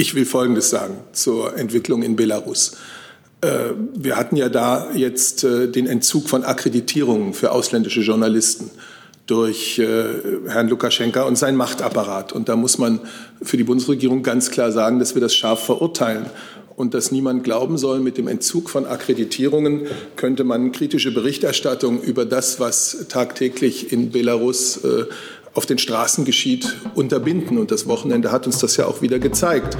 [0.00, 2.78] Ich will Folgendes sagen zur Entwicklung in Belarus.
[3.42, 8.70] Äh, wir hatten ja da jetzt äh, den Entzug von Akkreditierungen für ausländische Journalisten
[9.26, 10.04] durch äh,
[10.48, 12.32] Herrn Lukaschenka und sein Machtapparat.
[12.32, 13.00] Und da muss man
[13.42, 16.24] für die Bundesregierung ganz klar sagen, dass wir das scharf verurteilen
[16.76, 19.82] und dass niemand glauben soll, mit dem Entzug von Akkreditierungen
[20.16, 24.80] könnte man kritische Berichterstattung über das, was tagtäglich in Belarus
[25.60, 27.58] auf den Straßen geschieht, unterbinden.
[27.58, 29.76] Und das Wochenende hat uns das ja auch wieder gezeigt.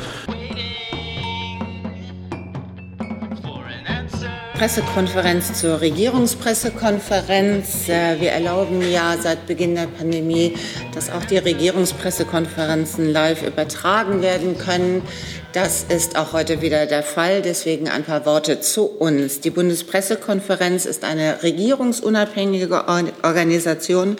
[4.52, 7.88] Pressekonferenz zur Regierungspressekonferenz.
[7.88, 10.52] Äh, wir erlauben ja seit Beginn der Pandemie,
[10.95, 15.01] dass auch die Regierungspressekonferenzen live übertragen werden können.
[15.55, 17.41] Das ist auch heute wieder der Fall.
[17.41, 19.41] Deswegen ein paar Worte zu uns.
[19.41, 22.85] Die Bundespressekonferenz ist eine regierungsunabhängige
[23.23, 24.19] Organisation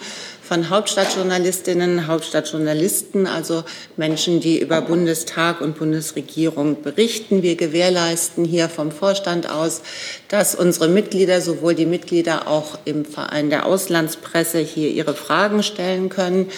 [0.51, 3.63] von Hauptstadtjournalistinnen, Hauptstadtjournalisten, also
[3.95, 7.41] Menschen, die über Bundestag und Bundesregierung berichten.
[7.41, 9.81] Wir gewährleisten hier vom Vorstand aus,
[10.27, 16.09] dass unsere Mitglieder, sowohl die Mitglieder auch im Verein der Auslandspresse, hier ihre Fragen stellen
[16.09, 16.49] können.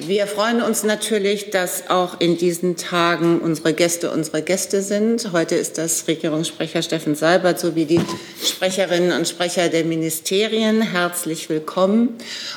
[0.00, 5.30] Wir freuen uns natürlich, dass auch in diesen Tagen unsere Gäste unsere Gäste sind.
[5.30, 8.00] Heute ist das Regierungssprecher Steffen Seibert sowie die
[8.44, 10.82] Sprecherinnen und Sprecher der Ministerien.
[10.82, 12.16] Herzlich willkommen.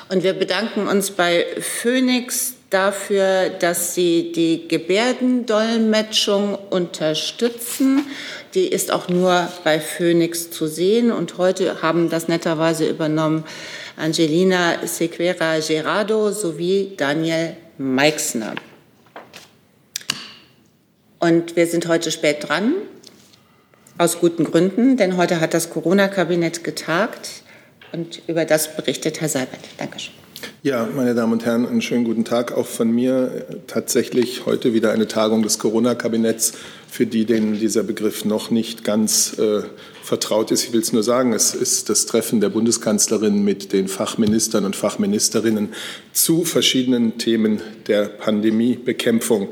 [0.09, 8.05] Und wir bedanken bedanken uns bei Phoenix dafür, dass sie die Gebärdendolmetschung unterstützen.
[8.53, 11.11] Die ist auch nur bei Phoenix zu sehen.
[11.11, 13.43] Und heute haben das netterweise übernommen
[13.97, 18.55] Angelina Sequera Gerardo sowie Daniel Meixner.
[21.19, 22.73] Und wir sind heute spät dran,
[23.97, 27.43] aus guten Gründen, denn heute hat das Corona-Kabinett getagt.
[27.91, 29.59] Und über das berichtet Herr Seibert.
[29.77, 30.13] Dankeschön.
[30.63, 33.45] Ja, meine Damen und Herren, einen schönen guten Tag auch von mir.
[33.67, 36.53] Tatsächlich heute wieder eine Tagung des Corona-Kabinetts,
[36.91, 39.61] für die, denen dieser Begriff noch nicht ganz äh,
[40.03, 40.65] vertraut ist.
[40.65, 44.75] Ich will es nur sagen, es ist das Treffen der Bundeskanzlerin mit den Fachministern und
[44.75, 45.69] Fachministerinnen
[46.11, 49.47] zu verschiedenen Themen der Pandemiebekämpfung.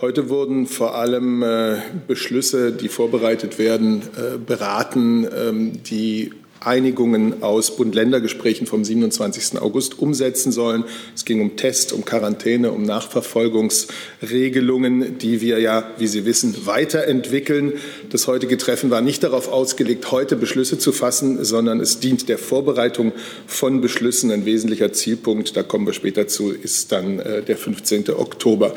[0.00, 7.76] Heute wurden vor allem äh, Beschlüsse, die vorbereitet werden, äh, beraten, ähm, die Einigungen aus
[7.76, 9.60] Bund-Länder-Gesprächen vom 27.
[9.60, 10.84] August umsetzen sollen.
[11.14, 17.74] Es ging um Test, um Quarantäne, um Nachverfolgungsregelungen, die wir ja, wie Sie wissen, weiterentwickeln.
[18.10, 22.38] Das heutige Treffen war nicht darauf ausgelegt, heute Beschlüsse zu fassen, sondern es dient der
[22.38, 23.12] Vorbereitung
[23.46, 24.30] von Beschlüssen.
[24.30, 28.10] Ein wesentlicher Zielpunkt, da kommen wir später zu, ist dann äh, der 15.
[28.10, 28.74] Oktober.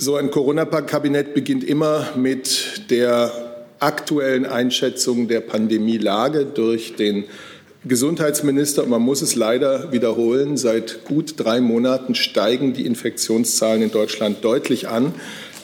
[0.00, 3.47] So ein Corona-Kabinett beginnt immer mit der
[3.80, 7.24] aktuellen Einschätzung der Pandemielage durch den
[7.84, 8.82] Gesundheitsminister.
[8.84, 14.44] Und man muss es leider wiederholen, seit gut drei Monaten steigen die Infektionszahlen in Deutschland
[14.44, 15.14] deutlich an.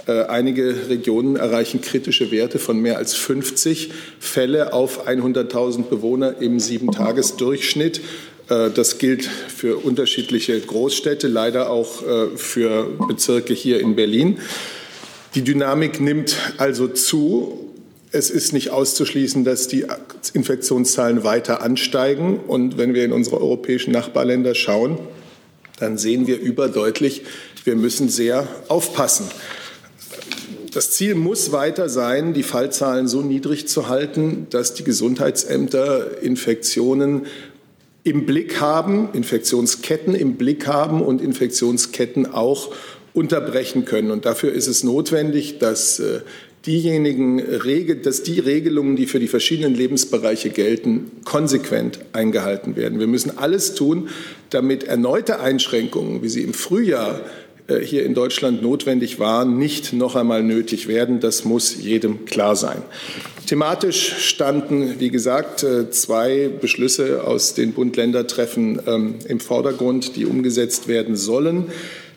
[0.07, 6.61] Äh, einige Regionen erreichen kritische Werte von mehr als 50 Fälle auf 100.000 Bewohner im
[6.61, 8.01] Sieben-Tages-Durchschnitt.
[8.51, 14.39] Äh, das gilt für unterschiedliche Großstädte, leider auch äh, für Bezirke hier in Berlin.
[15.35, 17.64] Die Dynamik nimmt also zu
[18.15, 19.87] es ist nicht auszuschließen, dass die
[20.35, 22.39] Infektionszahlen weiter ansteigen.
[22.39, 24.99] Und wenn wir in unsere europäischen Nachbarländer schauen,
[25.81, 27.23] dann sehen wir überdeutlich,
[27.65, 29.27] wir müssen sehr aufpassen.
[30.73, 37.27] Das Ziel muss weiter sein, die Fallzahlen so niedrig zu halten, dass die Gesundheitsämter Infektionen
[38.05, 42.73] im Blick haben, Infektionsketten im Blick haben und Infektionsketten auch
[43.13, 44.13] unterbrechen können.
[44.13, 46.21] Und dafür ist es notwendig, dass äh,
[46.67, 47.39] diejenigen
[48.07, 52.99] dass die Regelungen, die für die verschiedenen Lebensbereiche gelten, konsequent eingehalten werden.
[52.99, 54.09] Wir müssen alles tun,
[54.51, 57.21] damit erneute Einschränkungen, wie sie im Frühjahr
[57.67, 61.21] äh, hier in Deutschland notwendig waren, nicht noch einmal nötig werden.
[61.21, 62.83] Das muss jedem klar sein.
[63.47, 70.89] Thematisch standen, wie gesagt, äh, zwei Beschlüsse aus den Bund-Länder-Treffen ähm, im Vordergrund, die umgesetzt
[70.89, 71.67] werden sollen.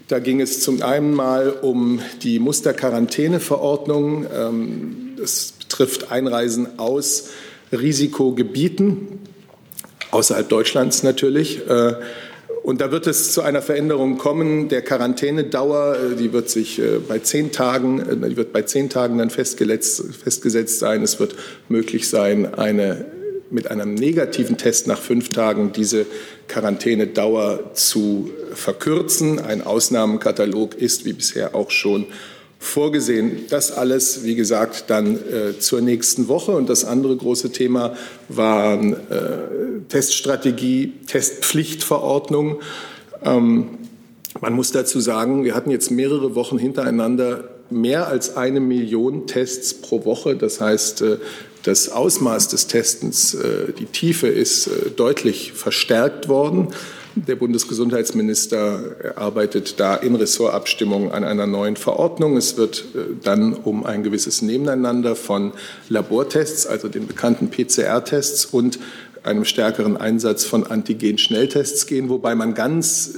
[0.08, 4.26] Da ging es zum einen mal um die Musterquarantäneverordnung.
[4.34, 7.30] Ähm, das betrifft Einreisen aus
[7.74, 9.20] Risikogebieten,
[10.12, 11.68] außerhalb Deutschlands natürlich.
[11.68, 11.96] Äh,
[12.64, 15.98] und da wird es zu einer Veränderung kommen der Quarantänedauer.
[15.98, 20.04] Äh, die wird sich äh, bei zehn Tagen, die wird bei zehn Tagen dann festgesetzt,
[20.24, 21.04] festgesetzt sein.
[21.04, 21.36] Es wird
[21.68, 23.17] möglich sein, eine
[23.50, 26.06] mit einem negativen Test nach fünf Tagen diese
[26.48, 29.40] Quarantänedauer zu verkürzen.
[29.40, 32.06] Ein Ausnahmenkatalog ist wie bisher auch schon
[32.60, 33.46] vorgesehen.
[33.50, 36.52] Das alles, wie gesagt, dann äh, zur nächsten Woche.
[36.52, 37.96] Und das andere große Thema
[38.30, 38.98] waren äh,
[39.90, 42.60] Teststrategie, Testpflichtverordnung.
[43.24, 43.70] Ähm,
[44.42, 49.74] man muss dazu sagen, wir hatten jetzt mehrere Wochen hintereinander mehr als eine Million Tests
[49.74, 50.36] pro Woche.
[50.36, 51.18] Das heißt, äh,
[51.68, 56.70] das Ausmaß des Testens, äh, die Tiefe ist äh, deutlich verstärkt worden.
[57.16, 62.38] Der Bundesgesundheitsminister arbeitet da in Ressortabstimmung an einer neuen Verordnung.
[62.38, 62.86] Es wird
[63.24, 65.54] dann um ein gewisses Nebeneinander von
[65.90, 68.78] Labortests, also den bekannten PCR-Tests und
[69.24, 73.16] einem stärkeren Einsatz von Antigen-Schnelltests gehen, wobei man ganz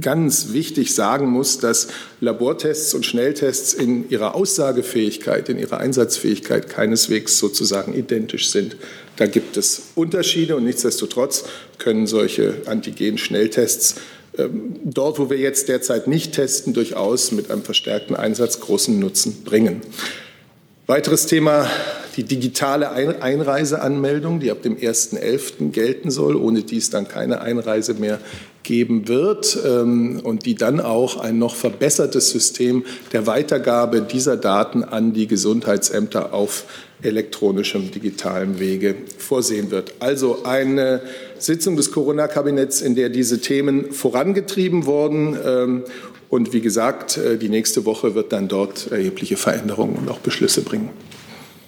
[0.00, 1.88] ganz wichtig sagen muss, dass
[2.20, 8.76] Labortests und Schnelltests in ihrer Aussagefähigkeit, in ihrer Einsatzfähigkeit keineswegs sozusagen identisch sind.
[9.16, 11.44] Da gibt es Unterschiede und nichtsdestotrotz
[11.78, 13.96] können solche Antigen-Schnelltests
[14.38, 19.42] ähm, dort, wo wir jetzt derzeit nicht testen, durchaus mit einem verstärkten Einsatz großen Nutzen
[19.44, 19.82] bringen.
[20.86, 21.70] Weiteres Thema,
[22.16, 25.70] die digitale Einreiseanmeldung, die ab dem 1.11.
[25.70, 28.18] gelten soll, ohne die es dann keine Einreise mehr
[28.70, 34.84] geben wird ähm, und die dann auch ein noch verbessertes System der Weitergabe dieser Daten
[34.84, 36.66] an die Gesundheitsämter auf
[37.02, 39.94] elektronischem digitalem Wege vorsehen wird.
[39.98, 41.00] Also eine
[41.36, 45.36] Sitzung des Corona-Kabinetts, in der diese Themen vorangetrieben wurden.
[45.44, 45.84] Ähm,
[46.28, 50.62] und wie gesagt, äh, die nächste Woche wird dann dort erhebliche Veränderungen und auch Beschlüsse
[50.62, 50.90] bringen.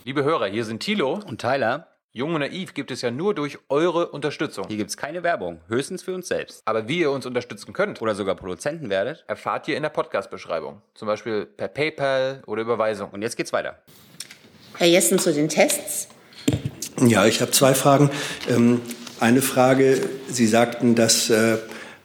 [0.05, 1.92] Liebe Hörer, hier sind Thilo und Tyler.
[2.15, 4.67] Jung und Naiv gibt es ja nur durch eure Unterstützung.
[4.69, 6.61] Hier gibt es keine Werbung, höchstens für uns selbst.
[6.67, 10.83] Aber wie ihr uns unterstützen könnt oder sogar Produzenten werdet, erfahrt ihr in der Podcast-Beschreibung.
[10.95, 13.09] Zum Beispiel per PayPal oder Überweisung.
[13.13, 13.79] Und jetzt geht's weiter.
[14.77, 16.09] Herr Jessen zu den Tests.
[17.01, 18.11] Ja, ich habe zwei Fragen.
[18.47, 18.83] Ähm,
[19.19, 21.57] eine Frage, Sie sagten, dass äh,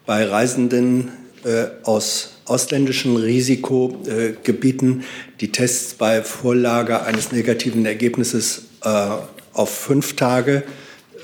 [0.05, 1.11] bei Reisenden
[1.43, 5.03] äh, aus ausländischen Risikogebieten
[5.41, 9.17] die Tests bei Vorlage eines negativen Ergebnisses äh,
[9.57, 10.63] auf fünf Tage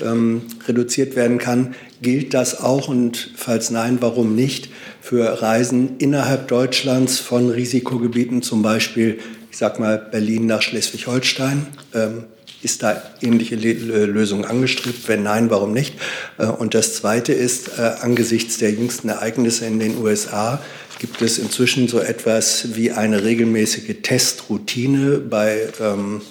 [0.01, 1.75] ähm, reduziert werden kann.
[2.01, 4.69] Gilt das auch und falls nein, warum nicht
[5.01, 9.19] für Reisen innerhalb Deutschlands von Risikogebieten, zum Beispiel,
[9.51, 11.68] ich sag mal, Berlin nach Schleswig-Holstein?
[11.94, 12.25] Ähm,
[12.62, 15.07] ist da ähnliche Lösungen angestrebt?
[15.07, 15.95] Wenn nein, warum nicht?
[16.38, 20.62] Äh, und das Zweite ist, äh, angesichts der jüngsten Ereignisse in den USA
[21.00, 26.21] gibt es inzwischen so etwas wie eine regelmäßige Testroutine bei ähm,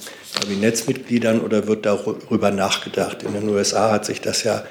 [0.43, 3.23] Kabinettsmitgliedern oder wird darüber nachgedacht?
[3.23, 4.65] In den USA hat sich das ja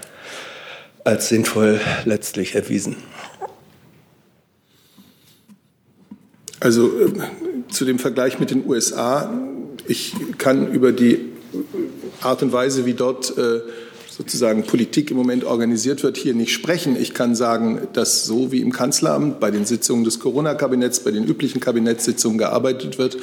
[1.04, 2.98] als sinnvoll letztlich erwiesen.
[6.60, 7.12] Also äh,
[7.70, 9.34] zu dem Vergleich mit den USA,
[9.88, 11.32] ich kann über die
[12.22, 13.62] Art und Weise, wie dort äh,
[14.10, 16.96] sozusagen Politik im Moment organisiert wird, hier nicht sprechen.
[17.00, 21.26] Ich kann sagen, dass so wie im Kanzleramt bei den Sitzungen des Corona-Kabinetts, bei den
[21.26, 23.18] üblichen Kabinettssitzungen gearbeitet wird,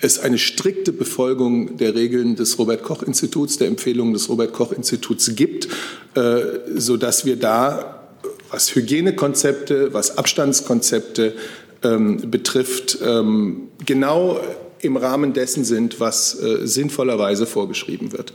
[0.00, 4.72] es eine strikte Befolgung der Regeln des Robert Koch Instituts, der Empfehlungen des Robert Koch
[4.72, 5.68] Instituts gibt,
[6.14, 6.40] äh,
[6.76, 6.96] so
[7.26, 8.08] wir da,
[8.50, 11.34] was Hygienekonzepte, was Abstandskonzepte
[11.82, 14.40] ähm, betrifft, ähm, genau
[14.80, 18.32] im Rahmen dessen sind, was äh, sinnvollerweise vorgeschrieben wird.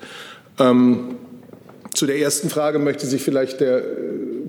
[0.60, 1.16] Ähm,
[1.94, 3.84] zu der ersten Frage möchte sich vielleicht der äh,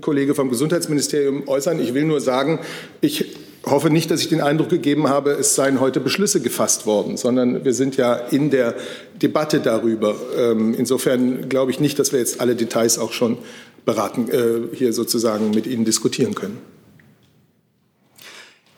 [0.01, 1.79] Kollege vom Gesundheitsministerium äußern.
[1.79, 2.59] Ich will nur sagen,
[3.01, 3.35] ich
[3.65, 7.65] hoffe nicht, dass ich den Eindruck gegeben habe, es seien heute Beschlüsse gefasst worden, sondern
[7.65, 8.75] wir sind ja in der
[9.21, 10.15] Debatte darüber.
[10.37, 13.37] Ähm, insofern glaube ich nicht, dass wir jetzt alle Details auch schon
[13.85, 16.57] beraten, äh, hier sozusagen mit Ihnen diskutieren können.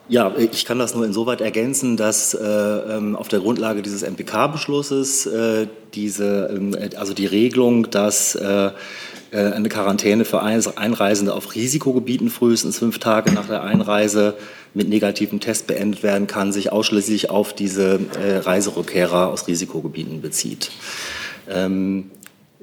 [0.10, 5.26] Ja, ich kann das nur insoweit ergänzen, dass äh, ähm, auf der Grundlage dieses MPK-Beschlusses
[5.26, 6.48] äh, diese,
[6.80, 8.70] äh, also die Regelung, dass äh,
[9.32, 14.36] äh, eine Quarantäne für Einreisende auf Risikogebieten frühestens fünf Tage nach der Einreise
[14.78, 20.72] mit negativem Test beendet werden kann, sich ausschließlich auf diese äh, Reiserückkehrer aus Risikogebieten bezieht.
[21.50, 22.12] Ähm,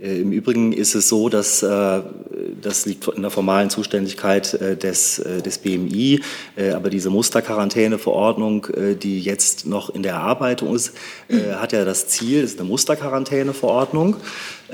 [0.00, 2.02] äh, Im Übrigen ist es so, dass äh,
[2.60, 6.20] das liegt in der formalen Zuständigkeit äh, des, des BMI,
[6.74, 8.66] aber diese Musterquarantäneverordnung,
[9.02, 10.92] die jetzt noch in der Erarbeitung ist,
[11.56, 14.16] hat ja das Ziel, ist eine Musterquarantäneverordnung.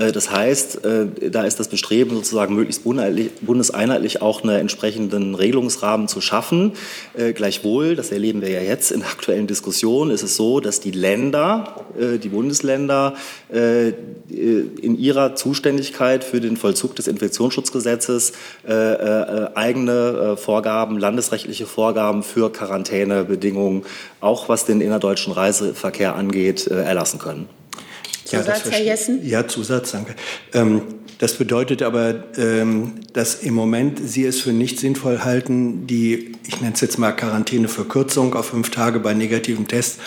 [0.01, 6.09] Äh, das heißt, äh, da ist das Bestreben sozusagen möglichst bundeseinheitlich auch einen entsprechenden Regelungsrahmen
[6.09, 6.73] zu schaffen.
[7.15, 10.81] Äh, gleichwohl, das erleben wir ja jetzt in der aktuellen Diskussion, ist es so, dass
[10.81, 11.85] die Länder,
[12.23, 13.15] die Bundesländer
[13.49, 17.09] in ihrer Zuständigkeit für den Vollzug des
[17.61, 18.33] Infektionsschutzgesetzes
[19.55, 23.85] eigene Vorgaben, landesrechtliche Vorgaben für Quarantänebedingungen,
[24.21, 27.49] auch was den innerdeutschen Reiseverkehr angeht, erlassen können.
[28.25, 29.27] Zusatz, ja, Herr Jessen?
[29.27, 30.15] Ja, Zusatz, danke.
[30.53, 30.83] Ähm,
[31.19, 36.61] das bedeutet aber, ähm, dass im Moment Sie es für nicht sinnvoll halten, die, ich
[36.61, 39.99] nenne es jetzt mal Quarantäneverkürzung auf fünf Tage bei negativem Test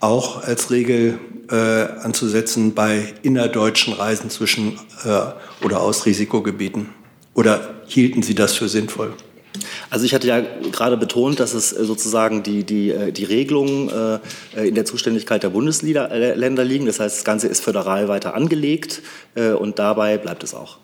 [0.00, 1.18] auch als Regel
[1.50, 6.88] äh, anzusetzen bei innerdeutschen Reisen zwischen äh, oder aus Risikogebieten.
[7.34, 9.14] Oder hielten Sie das für sinnvoll?
[9.90, 13.90] Also ich hatte ja gerade betont, dass es äh, sozusagen die, die, äh, die Regelungen
[14.56, 16.86] äh, in der Zuständigkeit der Bundesländer liegen.
[16.86, 19.02] Das heißt, das Ganze ist föderal weiter angelegt
[19.34, 20.78] und dabei bleibt es auch.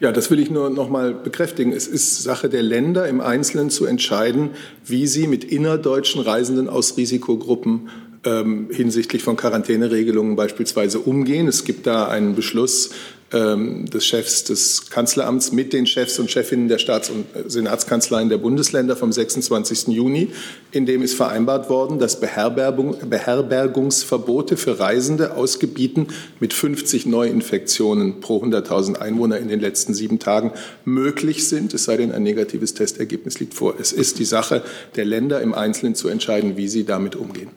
[0.00, 1.72] Ja, das will ich nur noch mal bekräftigen.
[1.72, 4.50] Es ist Sache der Länder im Einzelnen zu entscheiden,
[4.84, 7.88] wie sie mit innerdeutschen Reisenden aus Risikogruppen
[8.24, 11.48] ähm, hinsichtlich von Quarantäneregelungen beispielsweise umgehen.
[11.48, 12.90] Es gibt da einen Beschluss
[13.30, 18.38] des Chefs des Kanzleramts mit den Chefs und Chefinnen der Staats- und äh, Senatskanzleien der
[18.38, 19.88] Bundesländer vom 26.
[19.88, 20.28] Juni,
[20.72, 26.08] in dem ist vereinbart worden, dass Beherbergung, Beherbergungsverbote für Reisende aus Gebieten
[26.40, 30.52] mit 50 Neuinfektionen pro 100.000 Einwohner in den letzten sieben Tagen
[30.86, 33.74] möglich sind, es sei denn, ein negatives Testergebnis liegt vor.
[33.78, 34.62] Es ist die Sache
[34.96, 37.50] der Länder im Einzelnen zu entscheiden, wie sie damit umgehen.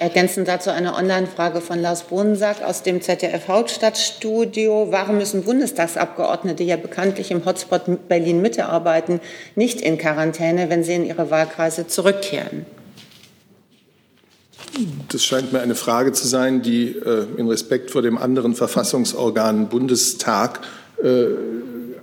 [0.00, 4.92] Ergänzend dazu eine Online-Frage von Lars Bohnensack aus dem ZDF Hauptstadtstudio.
[4.92, 9.20] Warum müssen Bundestagsabgeordnete, die ja bekanntlich im Hotspot Berlin Mitte arbeiten,
[9.56, 12.64] nicht in Quarantäne, wenn sie in ihre Wahlkreise zurückkehren?
[15.10, 19.68] Das scheint mir eine Frage zu sein, die äh, in Respekt vor dem anderen Verfassungsorgan
[19.68, 20.60] Bundestag
[21.02, 21.26] äh,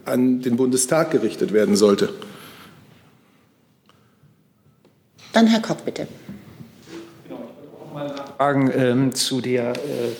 [0.03, 2.09] an den Bundestag gerichtet werden sollte.
[5.31, 6.07] Dann Herr Koch, bitte.
[8.37, 10.11] Fragen ähm, zu der äh,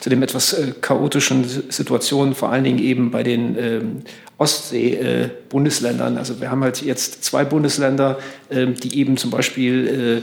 [0.00, 4.02] zu dem etwas äh, chaotischen Situation, vor allen Dingen eben bei den ähm,
[4.38, 6.16] Ostsee-Bundesländern.
[6.16, 8.18] Äh, also wir haben halt jetzt zwei Bundesländer,
[8.50, 10.22] ähm, die eben zum Beispiel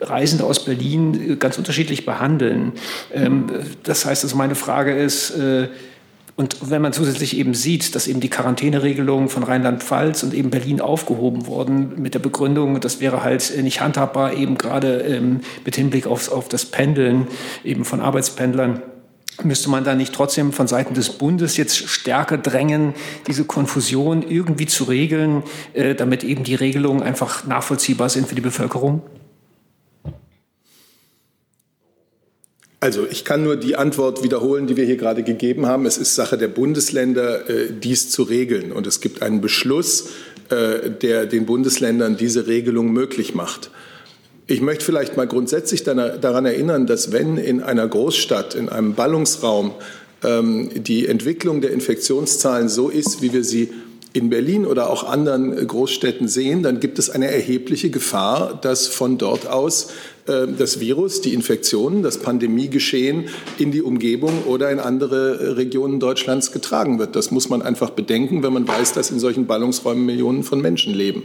[0.00, 2.72] äh, Reisende aus Berlin äh, ganz unterschiedlich behandeln.
[3.12, 3.46] Ähm,
[3.82, 5.68] das heißt, also meine Frage ist, äh,
[6.42, 10.80] und wenn man zusätzlich eben sieht, dass eben die Quarantäneregelungen von Rheinland-Pfalz und eben Berlin
[10.80, 16.08] aufgehoben wurden mit der Begründung, das wäre halt nicht handhabbar, eben gerade ähm, mit Hinblick
[16.08, 17.28] auf, auf das Pendeln
[17.62, 18.82] eben von Arbeitspendlern.
[19.44, 22.94] Müsste man da nicht trotzdem von Seiten des Bundes jetzt stärker drängen,
[23.28, 25.44] diese Konfusion irgendwie zu regeln,
[25.74, 29.02] äh, damit eben die Regelungen einfach nachvollziehbar sind für die Bevölkerung?
[32.82, 35.86] Also ich kann nur die Antwort wiederholen, die wir hier gerade gegeben haben.
[35.86, 38.72] Es ist Sache der Bundesländer, äh, dies zu regeln.
[38.72, 40.08] Und es gibt einen Beschluss,
[40.48, 43.70] äh, der den Bundesländern diese Regelung möglich macht.
[44.48, 49.74] Ich möchte vielleicht mal grundsätzlich daran erinnern, dass wenn in einer Großstadt, in einem Ballungsraum
[50.24, 53.70] ähm, die Entwicklung der Infektionszahlen so ist, wie wir sie
[54.12, 59.18] in Berlin oder auch anderen Großstädten sehen, dann gibt es eine erhebliche Gefahr, dass von
[59.18, 59.88] dort aus
[60.26, 63.24] äh, das Virus, die Infektionen, das Pandemiegeschehen
[63.58, 67.16] in die Umgebung oder in andere Regionen Deutschlands getragen wird.
[67.16, 70.94] Das muss man einfach bedenken, wenn man weiß, dass in solchen Ballungsräumen Millionen von Menschen
[70.94, 71.22] leben.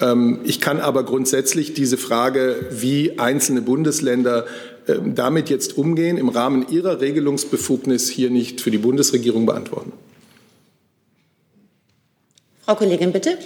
[0.00, 4.46] Ähm, ich kann aber grundsätzlich diese Frage, wie einzelne Bundesländer
[4.88, 9.92] ähm, damit jetzt umgehen, im Rahmen ihrer Regelungsbefugnis hier nicht für die Bundesregierung beantworten.
[12.64, 13.38] Frau Kollegin, bitte.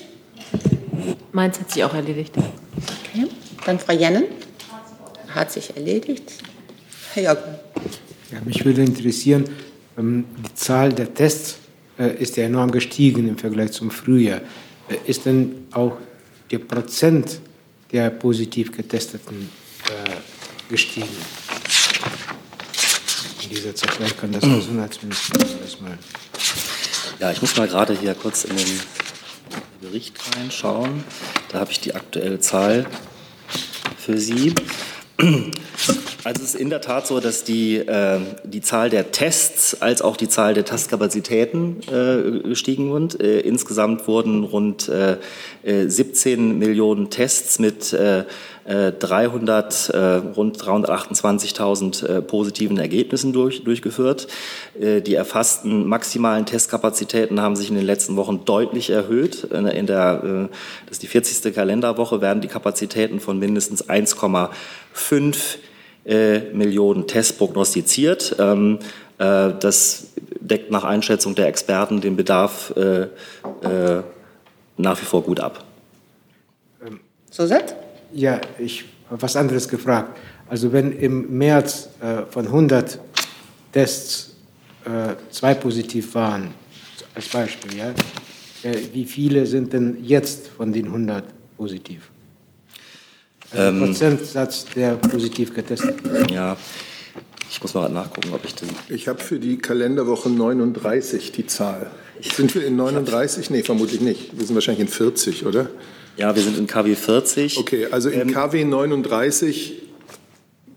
[1.33, 2.35] Meins hat sich auch erledigt.
[2.37, 3.27] Okay.
[3.65, 4.25] Dann Frau Jennen.
[5.29, 6.33] Hat sich erledigt.
[7.15, 7.39] Herr Jörg.
[8.31, 9.45] Ja, mich würde interessieren,
[9.97, 11.57] ähm, die Zahl der Tests
[11.99, 14.43] äh, ist ja enorm gestiegen im Vergleich zum Frühjahr.
[14.89, 15.97] Äh, ist denn auch
[16.51, 17.41] der Prozent
[17.93, 19.49] der positiv Getesteten
[19.89, 21.09] äh, gestiegen?
[23.45, 25.97] In dieser Zeit, vielleicht kann das Gesundheitsminister das mal.
[27.19, 28.81] Ja, ich muss mal gerade hier kurz in den
[29.91, 31.05] Bericht reinschauen.
[31.51, 32.87] Da habe ich die aktuelle Zahl
[33.97, 34.53] für Sie.
[36.27, 40.03] Also es ist in der Tat so, dass die, äh, die Zahl der Tests als
[40.03, 43.21] auch die Zahl der Testkapazitäten äh, gestiegen sind.
[43.21, 44.91] Äh, insgesamt wurden rund
[45.63, 54.27] 17 äh, Millionen Tests mit 300, äh, äh, rund 328.000 positiven Ergebnissen durch, durchgeführt.
[54.75, 59.45] die erfassten maximalen Testkapazitäten haben sich in den letzten Wochen deutlich erhöht.
[59.45, 60.49] In der,
[60.87, 61.55] das ist die 40.
[61.55, 64.49] Kalenderwoche, werden die Kapazitäten von mindestens 1,5
[65.23, 65.59] äh,
[66.07, 68.37] Millionen Tests prognostiziert.
[68.39, 68.79] Ähm,
[69.19, 70.09] äh, das
[70.41, 73.09] deckt nach Einschätzung der Experten den Bedarf äh,
[74.77, 75.65] nach wie vor gut ab.
[77.31, 77.75] Zusatz?
[78.13, 80.17] Ja, ich habe was anderes gefragt.
[80.49, 82.99] Also wenn im März äh, von 100
[83.73, 84.37] Tests
[84.85, 86.55] äh, zwei positiv waren,
[87.15, 87.91] als Beispiel, ja,
[88.63, 91.25] äh, wie viele sind denn jetzt von den 100
[91.57, 92.11] positiv?
[93.53, 96.29] Also ähm, Prozentsatz der positiv getesteten.
[96.33, 96.57] Ja,
[97.51, 98.69] ich muss mal nachgucken, ob ich den.
[98.89, 101.91] Ich habe für die Kalenderwoche 39 die Zahl.
[102.21, 103.51] Sind wir in 39?
[103.51, 104.37] Nee, vermutlich nicht.
[104.37, 105.69] Wir sind wahrscheinlich in 40, oder?
[106.17, 107.59] Ja, wir sind in KW 40.
[107.59, 109.83] Okay, also in ähm, KW 39,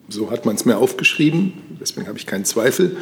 [0.10, 2.98] so hat man es mir aufgeschrieben, deswegen habe ich keinen Zweifel,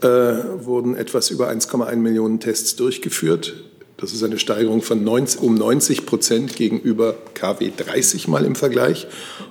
[0.00, 3.54] äh, wurden etwas über 1,1 Millionen Tests durchgeführt.
[4.02, 9.06] Das ist eine Steigerung von 90, um 90 Prozent gegenüber KW 30 mal im Vergleich.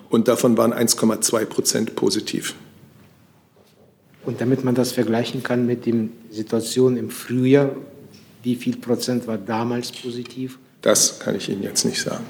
[0.09, 2.53] Und davon waren 1,2 Prozent positiv.
[4.25, 7.73] Und damit man das vergleichen kann mit der Situation im Frühjahr,
[8.43, 10.59] wie viel Prozent war damals positiv?
[10.81, 12.25] Das kann ich Ihnen jetzt nicht sagen.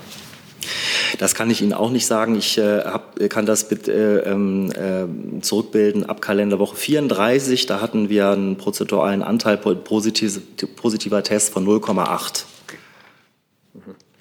[1.18, 2.36] Das kann ich Ihnen auch nicht sagen.
[2.36, 5.08] Ich äh, hab, kann das mit, äh, äh,
[5.42, 7.66] zurückbilden ab Kalenderwoche 34.
[7.66, 10.40] Da hatten wir einen prozentualen Anteil positiv,
[10.76, 12.44] positiver Tests von 0,8.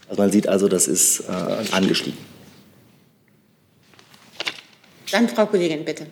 [0.09, 1.32] Also man sieht also, das ist äh,
[1.73, 2.18] angestiegen.
[5.12, 6.06] Dann Frau Kollegin, bitte.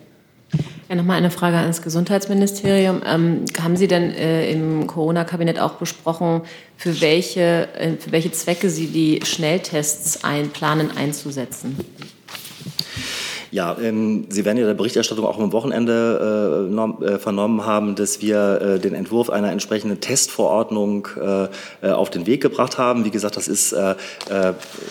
[0.89, 3.03] Ja, nochmal eine Frage ans Gesundheitsministerium.
[3.05, 6.41] Ähm, haben Sie denn äh, im Corona-Kabinett auch besprochen,
[6.77, 11.77] für welche, äh, für welche Zwecke Sie die Schnelltests einplanen einzusetzen?
[13.51, 17.95] Ja, ähm, Sie werden ja der Berichterstattung auch am Wochenende äh, norm, äh, vernommen haben,
[17.95, 21.47] dass wir äh, den Entwurf einer entsprechenden Testverordnung äh,
[21.81, 23.05] äh, auf den Weg gebracht haben.
[23.05, 23.95] Wie gesagt, das ist, äh,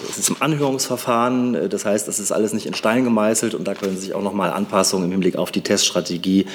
[0.08, 1.68] es ist im Anhörungsverfahren.
[1.68, 4.32] Das heißt, das ist alles nicht in Stein gemeißelt und da können sich auch noch
[4.32, 6.46] mal Anpassungen im Hinblick auf die Teststrategie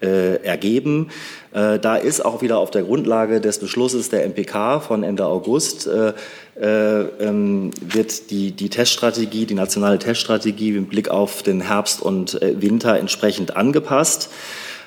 [0.00, 1.10] ergeben.
[1.52, 5.88] Da ist auch wieder auf der Grundlage des Beschlusses der MPK von Ende August
[6.60, 12.40] äh, ähm, wird die, die Teststrategie, die nationale Teststrategie mit Blick auf den Herbst und
[12.42, 14.30] äh, Winter entsprechend angepasst.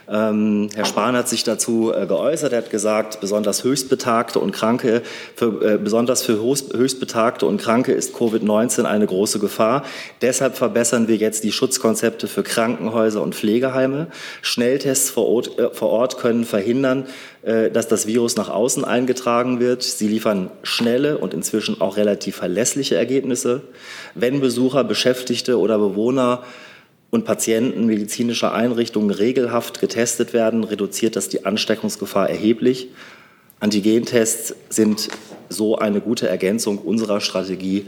[0.10, 2.52] Ähm, Herr Spahn hat sich dazu äh, geäußert.
[2.52, 5.02] Er hat gesagt, besonders Höchstbetagte und Kranke,
[5.36, 9.84] für, äh, besonders für Höchstbetagte und Kranke ist Covid-19 eine große Gefahr.
[10.22, 14.08] Deshalb verbessern wir jetzt die Schutzkonzepte für Krankenhäuser und Pflegeheime.
[14.42, 17.06] Schnelltests vor Ort, äh, vor Ort können verhindern,
[17.44, 19.84] äh, dass das Virus nach außen eingetragen wird.
[19.84, 23.62] Sie liefern schnelle und inzwischen auch relativ verlässliche Ergebnisse.
[24.16, 26.44] Wenn Besucher, Beschäftigte oder Bewohner
[27.14, 32.88] und Patienten medizinischer Einrichtungen regelhaft getestet werden, reduziert das die Ansteckungsgefahr erheblich.
[33.60, 35.10] Antigentests sind
[35.48, 37.86] so eine gute Ergänzung unserer Strategie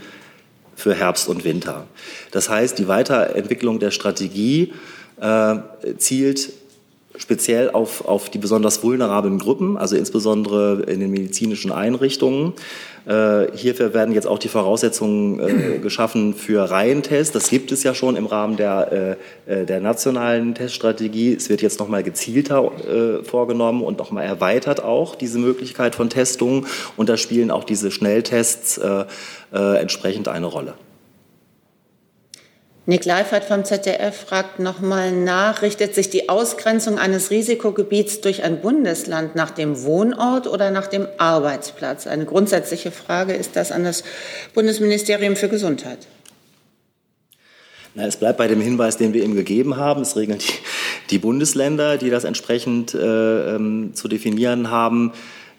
[0.75, 1.87] für Herbst und Winter.
[2.29, 4.73] Das heißt, die Weiterentwicklung der Strategie
[5.19, 5.55] äh,
[5.97, 6.51] zielt
[7.17, 12.53] speziell auf, auf die besonders vulnerablen Gruppen, also insbesondere in den medizinischen Einrichtungen.
[13.05, 17.31] Äh, hierfür werden jetzt auch die Voraussetzungen äh, geschaffen für Reihentests.
[17.31, 21.35] Das gibt es ja schon im Rahmen der, äh, äh der nationalen Teststrategie.
[21.35, 25.93] Es wird jetzt noch mal gezielter äh, vorgenommen und noch mal erweitert auch diese Möglichkeit
[25.93, 26.65] von Testungen.
[26.97, 29.05] Und da spielen auch diese Schnelltests äh,
[29.51, 30.73] entsprechend eine Rolle.
[32.87, 38.61] Nick Leifert vom ZDF fragt nochmal nach, richtet sich die Ausgrenzung eines Risikogebiets durch ein
[38.61, 42.05] Bundesland nach dem Wohnort oder nach dem Arbeitsplatz?
[42.05, 44.03] Eine grundsätzliche Frage ist das an das
[44.53, 45.97] Bundesministerium für Gesundheit.
[47.95, 50.03] Na, es bleibt bei dem Hinweis, den wir eben gegeben haben.
[50.03, 50.53] Es regeln die,
[51.09, 55.11] die Bundesländer, die das entsprechend äh, ähm, zu definieren haben.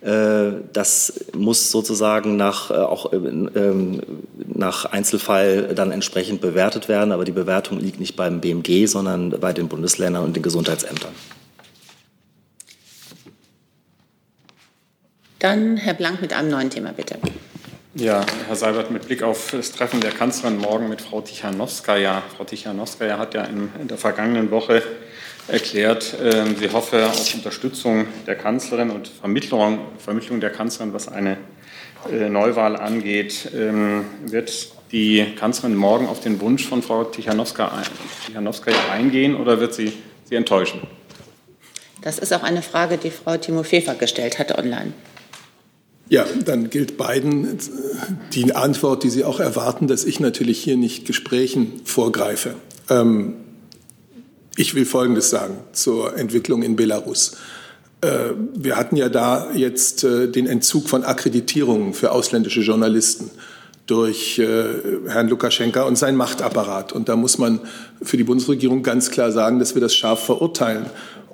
[0.02, 4.02] Äh, das muss sozusagen nach, äh, auch äh, ähm,
[4.46, 7.12] nach Einzelfall dann entsprechend bewertet werden.
[7.12, 11.12] Aber die Bewertung liegt nicht beim BMG, sondern bei den Bundesländern und den Gesundheitsämtern.
[15.38, 17.18] Dann Herr Blank mit einem neuen Thema, bitte.
[17.94, 22.22] Ja, Herr Seibert, mit Blick auf das Treffen der Kanzlerin morgen mit Frau Tichanowskaja.
[22.36, 24.82] Frau Tichanowskaja hat ja in, in der vergangenen Woche
[25.48, 31.36] erklärt, ähm, sie hoffe auf Unterstützung der Kanzlerin und Vermittlung, Vermittlung der Kanzlerin, was eine
[32.10, 33.50] äh, Neuwahl angeht.
[33.54, 37.72] Ähm, wird die Kanzlerin morgen auf den Wunsch von Frau Tichanowska
[38.92, 39.92] eingehen oder wird sie
[40.24, 40.80] sie enttäuschen?
[42.02, 44.92] Das ist auch eine Frage, die Frau Timo Fefer gestellt hat online.
[46.08, 47.58] Ja, dann gilt beiden
[48.32, 52.54] die Antwort, die Sie auch erwarten, dass ich natürlich hier nicht Gesprächen vorgreife.
[52.88, 53.34] Ähm,
[54.56, 57.36] ich will Folgendes sagen zur Entwicklung in Belarus.
[58.00, 63.30] Äh, wir hatten ja da jetzt äh, den Entzug von Akkreditierungen für ausländische Journalisten
[63.86, 64.64] durch äh,
[65.06, 66.92] Herrn Lukaschenka und sein Machtapparat.
[66.92, 67.60] Und da muss man
[68.02, 70.86] für die Bundesregierung ganz klar sagen, dass wir das scharf verurteilen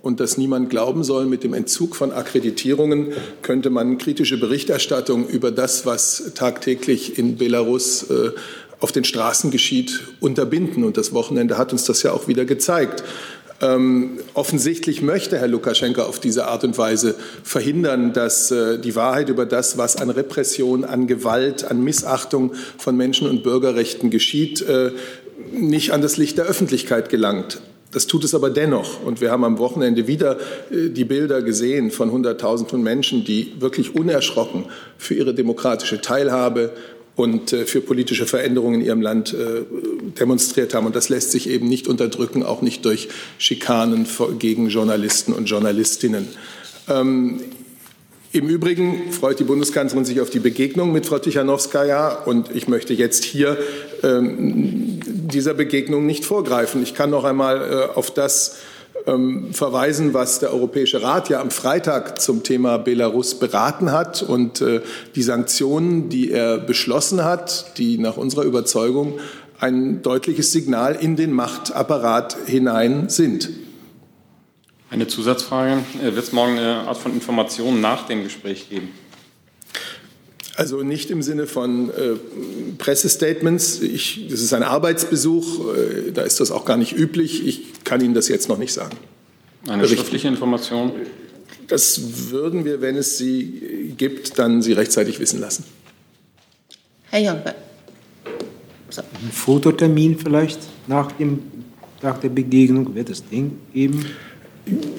[0.03, 5.53] und dass niemand glauben soll, mit dem Entzug von Akkreditierungen könnte man kritische Berichterstattung über
[5.53, 8.07] das, was tagtäglich in Belarus
[8.83, 10.85] auf den Straßen geschieht, unterbinden.
[10.85, 13.05] Und das Wochenende hat uns das ja auch wieder gezeigt.
[13.61, 17.15] Ähm, offensichtlich möchte Herr Lukaschenka auf diese Art und Weise
[17.45, 22.97] verhindern, dass äh, die Wahrheit über das, was an Repression, an Gewalt, an Missachtung von
[22.97, 24.91] Menschen- und Bürgerrechten geschieht, äh,
[25.53, 27.63] nicht an das Licht der Öffentlichkeit gelangt.
[27.93, 29.05] Das tut es aber dennoch.
[29.05, 30.39] Und wir haben am Wochenende wieder
[30.73, 34.65] äh, die Bilder gesehen von Hunderttausenden von Menschen, die wirklich unerschrocken
[34.99, 36.73] für ihre demokratische Teilhabe
[37.23, 39.63] und äh, für politische Veränderungen in ihrem Land äh,
[40.19, 40.87] demonstriert haben.
[40.87, 43.09] Und das lässt sich eben nicht unterdrücken, auch nicht durch
[43.39, 44.07] Schikanen
[44.41, 46.27] gegen Journalisten und Journalistinnen.
[46.89, 47.41] Ähm,
[48.33, 52.93] Im Übrigen freut die Bundeskanzlerin sich auf die Begegnung mit Frau Tichanowskaja und ich möchte
[52.93, 53.57] jetzt hier
[54.03, 56.83] ähm, dieser Begegnung nicht vorgreifen.
[56.83, 58.57] Ich kann noch einmal äh, auf das
[59.07, 64.61] ähm, verweisen, was der Europäische Rat ja am Freitag zum Thema Belarus beraten hat und
[64.61, 64.81] äh,
[65.15, 69.19] die Sanktionen, die er beschlossen hat, die nach unserer Überzeugung
[69.59, 73.49] ein deutliches Signal in den Machtapparat hinein sind.
[74.91, 75.79] Eine Zusatzfrage.
[76.01, 78.89] Äh, wird es morgen eine Art von Information nach dem Gespräch geben?
[80.55, 81.93] Also nicht im Sinne von äh,
[82.77, 83.81] Pressestatements.
[83.81, 87.47] Ich, das ist ein Arbeitsbesuch, äh, da ist das auch gar nicht üblich.
[87.47, 88.97] Ich kann Ihnen das jetzt noch nicht sagen.
[89.67, 89.97] Eine Berichten.
[89.97, 90.93] schriftliche Information?
[91.69, 95.65] Das würden wir, wenn es sie gibt, dann Sie rechtzeitig wissen lassen.
[97.09, 97.57] Herr Jongberg.
[98.91, 99.01] So.
[99.01, 101.41] Ein Fototermin vielleicht nach, dem,
[102.03, 104.05] nach der Begegnung wird es den geben?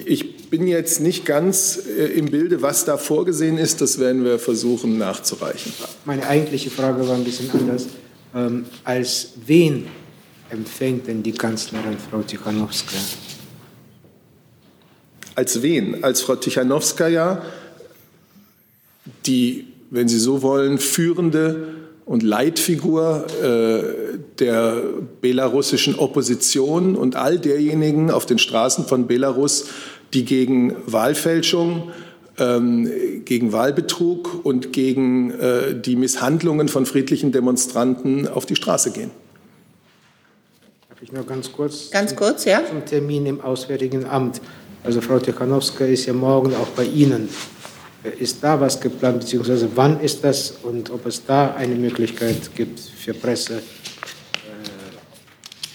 [0.06, 3.82] Ich bin jetzt nicht ganz äh, im Bilde, was da vorgesehen ist.
[3.82, 5.74] Das werden wir versuchen nachzureichen.
[6.06, 7.88] Meine eigentliche Frage war ein bisschen anders.
[8.36, 9.88] Ähm, als wen
[10.52, 13.02] empfängt denn die Kanzlerin Frau Tichanowskaja?
[15.34, 16.04] Als wen?
[16.04, 17.42] Als Frau Tichanowskaja,
[19.26, 21.70] die, wenn Sie so wollen, führende
[22.06, 24.84] und Leitfigur äh, der
[25.20, 29.66] belarussischen Opposition und all derjenigen auf den Straßen von Belarus,
[30.14, 31.92] die gegen Wahlfälschung,
[32.38, 32.90] ähm,
[33.26, 39.12] gegen Wahlbetrug und gegen äh, die Misshandlungen von friedlichen Demonstranten auf die Straße gehen.
[40.90, 41.90] Darf ich nur ganz kurz?
[41.92, 42.62] Ganz kurz, ja.
[42.68, 44.42] Zum Termin im Auswärtigen Amt.
[44.84, 47.30] Also Frau Tikhanowska ist ja morgen auch bei Ihnen.
[48.20, 52.80] Ist da was geplant, beziehungsweise wann ist das und ob es da eine Möglichkeit gibt
[52.80, 53.62] für Presse, äh,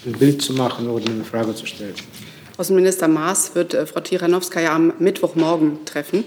[0.07, 1.95] ein Bild zu machen oder eine Frage zu stellen?
[2.59, 6.25] Außenminister Maas wird äh, Frau Tiranowskaja am Mittwochmorgen treffen.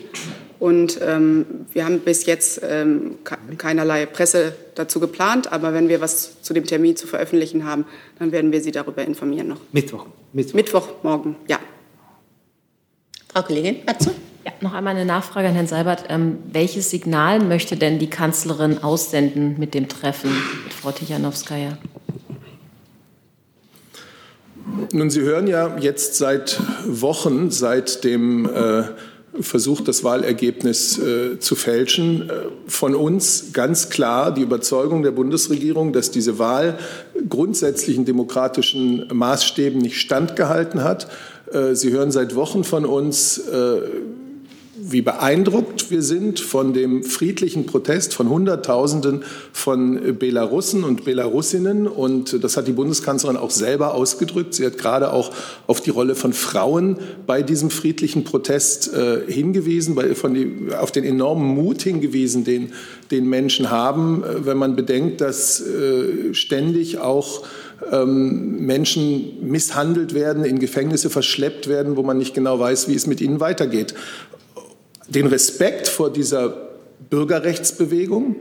[0.58, 3.18] Und ähm, wir haben bis jetzt ähm,
[3.58, 5.52] keinerlei Presse dazu geplant.
[5.52, 7.84] Aber wenn wir was zu dem Termin zu veröffentlichen haben,
[8.18, 9.60] dann werden wir Sie darüber informieren noch.
[9.72, 10.06] Mittwoch.
[10.32, 10.54] Mittwoch.
[10.54, 11.58] Mittwochmorgen, ja.
[13.30, 14.12] Frau Kollegin dazu?
[14.46, 16.04] Ja, noch einmal eine Nachfrage an Herrn Seibert.
[16.08, 20.30] Ähm, welches Signal möchte denn die Kanzlerin aussenden mit dem Treffen
[20.64, 21.76] mit Frau Tichanowskaja?
[24.92, 28.85] Nun, Sie hören ja jetzt seit Wochen, seit dem äh,
[29.40, 32.33] Versuch, das Wahlergebnis äh, zu fälschen, äh,
[32.66, 36.79] von uns ganz klar die Überzeugung der Bundesregierung, dass diese Wahl
[37.29, 41.09] grundsätzlichen demokratischen Maßstäben nicht standgehalten hat.
[41.51, 43.81] Äh, Sie hören seit Wochen von uns, äh,
[44.92, 51.87] wie beeindruckt wir sind von dem friedlichen Protest von Hunderttausenden von Belarussen und Belarusinnen.
[51.87, 54.55] Und das hat die Bundeskanzlerin auch selber ausgedrückt.
[54.55, 55.33] Sie hat gerade auch
[55.66, 60.92] auf die Rolle von Frauen bei diesem friedlichen Protest äh, hingewiesen, bei, von die, auf
[60.92, 62.72] den enormen Mut hingewiesen, den,
[63.11, 67.42] den Menschen haben, äh, wenn man bedenkt, dass äh, ständig auch
[67.90, 73.07] ähm, Menschen misshandelt werden, in Gefängnisse verschleppt werden, wo man nicht genau weiß, wie es
[73.07, 73.94] mit ihnen weitergeht
[75.08, 76.70] den Respekt vor dieser
[77.10, 78.36] Bürgerrechtsbewegung,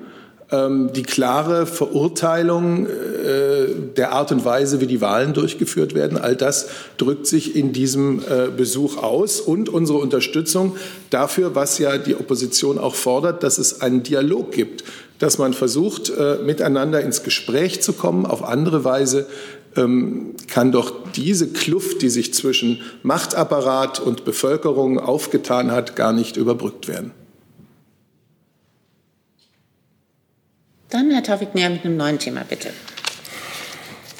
[0.52, 6.18] ähm, die klare Verurteilung äh, der Art und Weise, wie die Wahlen durchgeführt werden.
[6.18, 10.76] All das drückt sich in diesem äh, Besuch aus und unsere Unterstützung
[11.10, 14.84] dafür, was ja die Opposition auch fordert, dass es einen Dialog gibt,
[15.20, 19.28] dass man versucht, äh, miteinander ins Gespräch zu kommen, auf andere Weise
[19.74, 26.88] kann doch diese Kluft, die sich zwischen Machtapparat und Bevölkerung aufgetan hat, gar nicht überbrückt
[26.88, 27.12] werden.
[30.90, 32.70] Dann Herr Taufik Näher mit einem neuen Thema, bitte.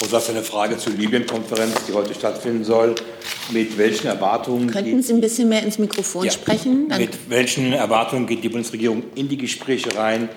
[0.02, 2.96] Und was für eine Frage zur Libyen-Konferenz, die heute stattfinden soll.
[3.52, 4.72] Mit welchen Erwartungen.
[4.72, 6.32] Könnten Sie ein bisschen mehr ins Mikrofon ja.
[6.32, 6.88] sprechen?
[6.88, 10.30] Dann mit welchen Erwartungen geht die Bundesregierung in die Gespräche rein?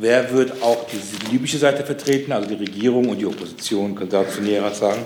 [0.00, 3.94] Wer wird auch die libysche Seite vertreten, also die Regierung und die Opposition?
[3.98, 5.04] Sie dazu näher sagen?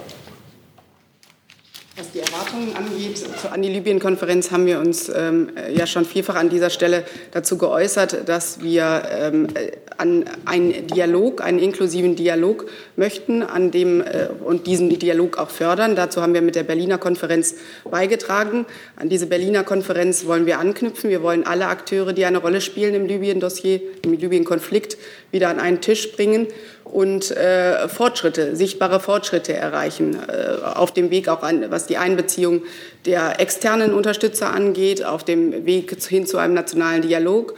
[1.98, 6.50] Was die Erwartungen angeht an die Libyen-Konferenz, haben wir uns ähm, ja schon vielfach an
[6.50, 9.46] dieser Stelle dazu geäußert, dass wir ähm,
[9.96, 15.96] an einen Dialog, einen inklusiven Dialog möchten, an dem äh, und diesen Dialog auch fördern.
[15.96, 17.54] Dazu haben wir mit der Berliner Konferenz
[17.90, 18.66] beigetragen.
[18.96, 21.08] An diese Berliner Konferenz wollen wir anknüpfen.
[21.08, 24.98] Wir wollen alle Akteure, die eine Rolle spielen im Libyen-Dossier, im Libyen-Konflikt,
[25.30, 26.48] wieder an einen Tisch bringen
[26.92, 32.62] und äh, Fortschritte, sichtbare Fortschritte erreichen, äh, auf dem Weg auch an, was die Einbeziehung
[33.04, 37.54] der externen Unterstützer angeht, auf dem Weg hin zu einem nationalen Dialog.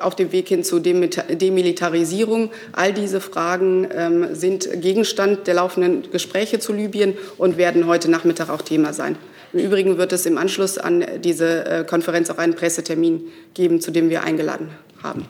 [0.00, 2.50] auf dem Weg hin zur Demilitarisierung.
[2.72, 8.50] All diese Fragen ähm, sind Gegenstand der laufenden Gespräche zu Libyen und werden heute Nachmittag
[8.50, 9.16] auch Thema sein.
[9.52, 13.92] Im Übrigen wird es im Anschluss an diese äh, Konferenz auch einen Pressetermin geben, zu
[13.92, 14.70] dem wir eingeladen
[15.02, 15.26] haben.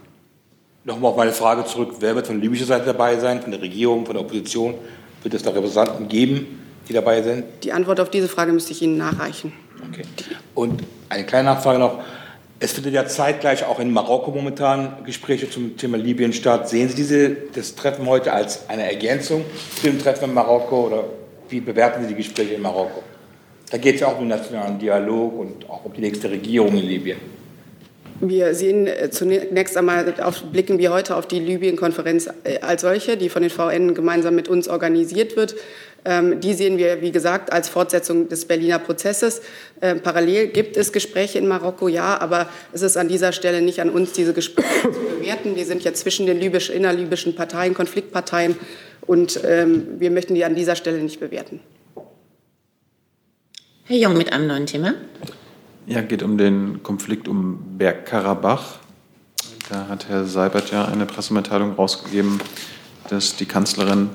[0.83, 1.97] Nochmal auf meine Frage zurück.
[2.01, 4.75] Wer wird von libyscher Seite dabei sein, von der Regierung, von der Opposition?
[5.23, 7.45] Wird es da Repräsentanten geben, die dabei sind?
[7.63, 9.53] Die Antwort auf diese Frage müsste ich Ihnen nachreichen.
[9.91, 10.05] Okay.
[10.55, 11.99] Und eine kleine Nachfrage noch.
[12.61, 16.69] Es findet ja zeitgleich auch in Marokko momentan Gespräche zum Thema Libyen statt.
[16.71, 19.45] Sehen Sie diese, das Treffen heute als eine Ergänzung
[19.77, 21.05] zu dem Treffen in Marokko oder
[21.51, 23.03] wie bewerten Sie die Gespräche in Marokko?
[23.71, 26.77] Da geht es ja auch um den nationalen Dialog und auch um die nächste Regierung
[26.77, 27.40] in Libyen.
[28.21, 33.17] Wir sehen äh, zunächst einmal, auf, blicken wir heute auf die Libyen-Konferenz äh, als solche,
[33.17, 35.55] die von den VN gemeinsam mit uns organisiert wird.
[36.05, 39.41] Ähm, die sehen wir, wie gesagt, als Fortsetzung des Berliner Prozesses.
[39.81, 43.81] Ähm, parallel gibt es Gespräche in Marokko, ja, aber es ist an dieser Stelle nicht
[43.81, 45.55] an uns, diese Gespräche zu bewerten.
[45.55, 48.57] Die sind ja zwischen den libysch, innerlibyschen Parteien, Konfliktparteien
[49.07, 51.61] und ähm, wir möchten die an dieser Stelle nicht bewerten.
[53.85, 54.95] Herr Jung mit einem neuen Thema.
[55.91, 58.79] Ja, geht um den Konflikt um Bergkarabach.
[59.69, 62.41] Da hat Herr Seibert ja eine Pressemitteilung rausgegeben,
[63.09, 64.09] dass die Kanzlerin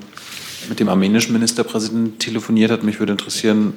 [0.70, 2.82] mit dem armenischen Ministerpräsidenten telefoniert hat.
[2.82, 3.74] Mich würde interessieren,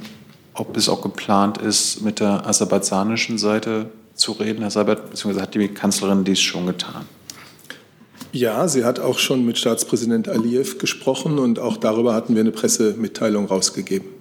[0.54, 5.54] ob es auch geplant ist, mit der aserbaidschanischen Seite zu reden, Herr Seibert, beziehungsweise hat
[5.54, 7.04] die Kanzlerin dies schon getan?
[8.32, 12.52] Ja, sie hat auch schon mit Staatspräsident Aliyev gesprochen und auch darüber hatten wir eine
[12.52, 14.19] Pressemitteilung rausgegeben.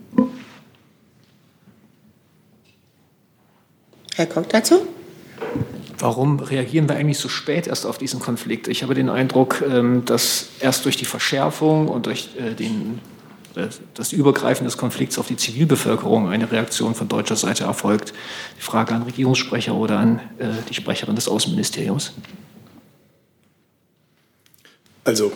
[4.18, 4.80] Herr Koch dazu?
[5.96, 8.66] Warum reagieren wir eigentlich so spät erst auf diesen Konflikt?
[8.66, 12.98] Ich habe den Eindruck, ähm, dass erst durch die Verschärfung und durch äh, den,
[13.54, 18.12] äh, das Übergreifen des Konflikts auf die Zivilbevölkerung eine Reaktion von deutscher Seite erfolgt.
[18.58, 22.14] Die Frage an Regierungssprecher oder an äh, die Sprecherin des Außenministeriums.
[25.04, 25.30] Also,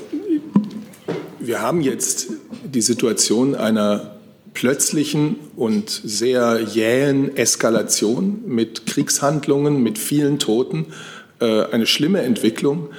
[1.39, 2.31] wir haben jetzt
[2.65, 4.17] die Situation einer
[4.55, 10.87] plötzlichen und sehr jähen Eskalation mit Kriegshandlungen, mit vielen Toten,
[11.41, 12.91] äh, eine schlimme Entwicklung.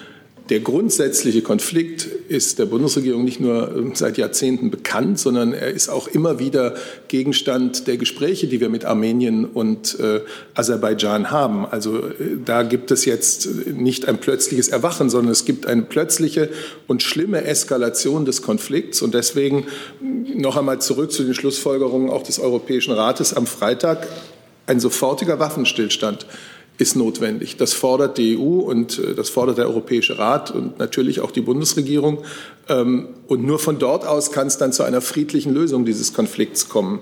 [0.49, 5.88] Der grundsätzliche Konflikt ist der Bundesregierung nicht nur ähm, seit Jahrzehnten bekannt, sondern er ist
[5.88, 6.75] auch immer wieder
[7.08, 10.19] Gegenstand der Gespräche, die wir mit Armenien und äh,
[10.53, 11.65] Aserbaidschan haben.
[11.65, 16.49] Also äh, da gibt es jetzt nicht ein plötzliches Erwachen, sondern es gibt eine plötzliche
[16.88, 19.01] und schlimme Eskalation des Konflikts.
[19.01, 19.67] Und deswegen
[20.36, 24.08] noch einmal zurück zu den Schlussfolgerungen auch des Europäischen Rates am Freitag.
[24.67, 26.25] Ein sofortiger Waffenstillstand
[26.84, 27.58] ist notwendig.
[27.58, 31.41] Das fordert die EU und äh, das fordert der Europäische Rat und natürlich auch die
[31.41, 32.19] Bundesregierung.
[32.69, 36.69] Ähm, und nur von dort aus kann es dann zu einer friedlichen Lösung dieses Konflikts
[36.69, 37.00] kommen.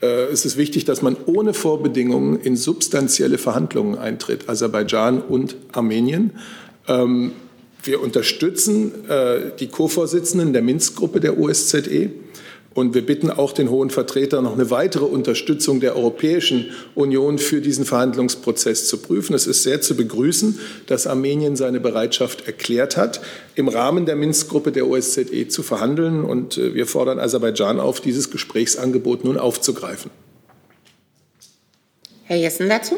[0.00, 6.32] Äh, es ist wichtig, dass man ohne Vorbedingungen in substanzielle Verhandlungen eintritt, Aserbaidschan und Armenien.
[6.86, 7.32] Ähm,
[7.82, 12.10] wir unterstützen äh, die Co-Vorsitzenden der Minsk-Gruppe der OSZE
[12.74, 17.60] und wir bitten auch den hohen Vertreter, noch eine weitere Unterstützung der Europäischen Union für
[17.60, 19.34] diesen Verhandlungsprozess zu prüfen.
[19.34, 23.20] Es ist sehr zu begrüßen, dass Armenien seine Bereitschaft erklärt hat,
[23.54, 26.24] im Rahmen der Minsk-Gruppe der OSZE zu verhandeln.
[26.24, 30.10] Und äh, wir fordern Aserbaidschan auf, dieses Gesprächsangebot nun aufzugreifen.
[32.24, 32.96] Herr Jessen dazu?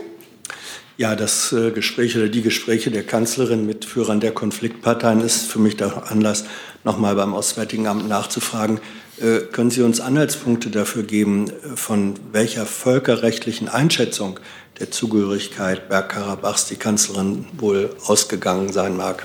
[0.96, 5.58] Ja, das äh, Gespräch oder die Gespräche der Kanzlerin mit Führern der Konfliktparteien ist für
[5.58, 6.44] mich der Anlass,
[6.84, 8.78] nochmal beim Auswärtigen Amt nachzufragen,
[9.52, 14.40] können Sie uns Anhaltspunkte dafür geben, äh, von welcher völkerrechtlichen Einschätzung
[14.80, 19.24] der Zugehörigkeit Bergkarabachs die Kanzlerin wohl ausgegangen sein mag?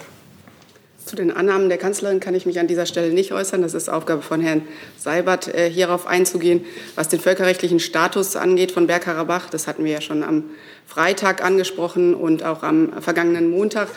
[1.04, 3.64] Zu den Annahmen der Kanzlerin kann ich mich an dieser Stelle nicht äußern.
[3.64, 4.62] Das ist Aufgabe von Herrn
[5.00, 6.66] Seibert, äh, hierauf einzugehen.
[6.94, 10.44] Was den völkerrechtlichen Status angeht von Bergkarabach, das hatten wir ja schon am
[10.86, 13.88] Freitag angesprochen und auch am vergangenen Montag,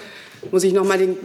[0.51, 1.19] muss ich noch mal den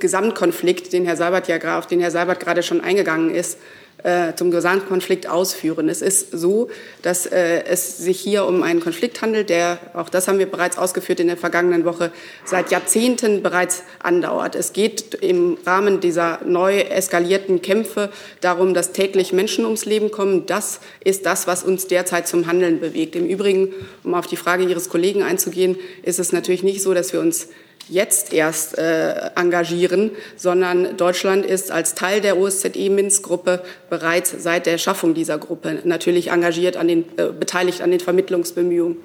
[0.00, 3.58] Gesamtkonflikt, den Herr Seibert ja, auf den Herr Seibert gerade schon eingegangen ist,
[4.04, 5.88] äh, zum Gesamtkonflikt ausführen.
[5.88, 6.68] Es ist so,
[7.02, 10.78] dass äh, es sich hier um einen Konflikt handelt, der, auch das haben wir bereits
[10.78, 12.12] ausgeführt in der vergangenen Woche,
[12.44, 14.54] seit Jahrzehnten bereits andauert.
[14.56, 18.10] Es geht im Rahmen dieser neu eskalierten Kämpfe
[18.42, 20.44] darum, dass täglich Menschen ums Leben kommen.
[20.46, 23.16] Das ist das, was uns derzeit zum Handeln bewegt.
[23.16, 27.14] Im Übrigen, um auf die Frage Ihres Kollegen einzugehen, ist es natürlich nicht so, dass
[27.14, 27.48] wir uns
[27.88, 33.62] jetzt erst äh, engagieren, sondern Deutschland ist als Teil der OSZE-Minsk-Gruppe
[33.98, 38.96] bereits seit der Schaffung dieser Gruppe natürlich engagiert, an den, äh, beteiligt an den Vermittlungsbemühungen.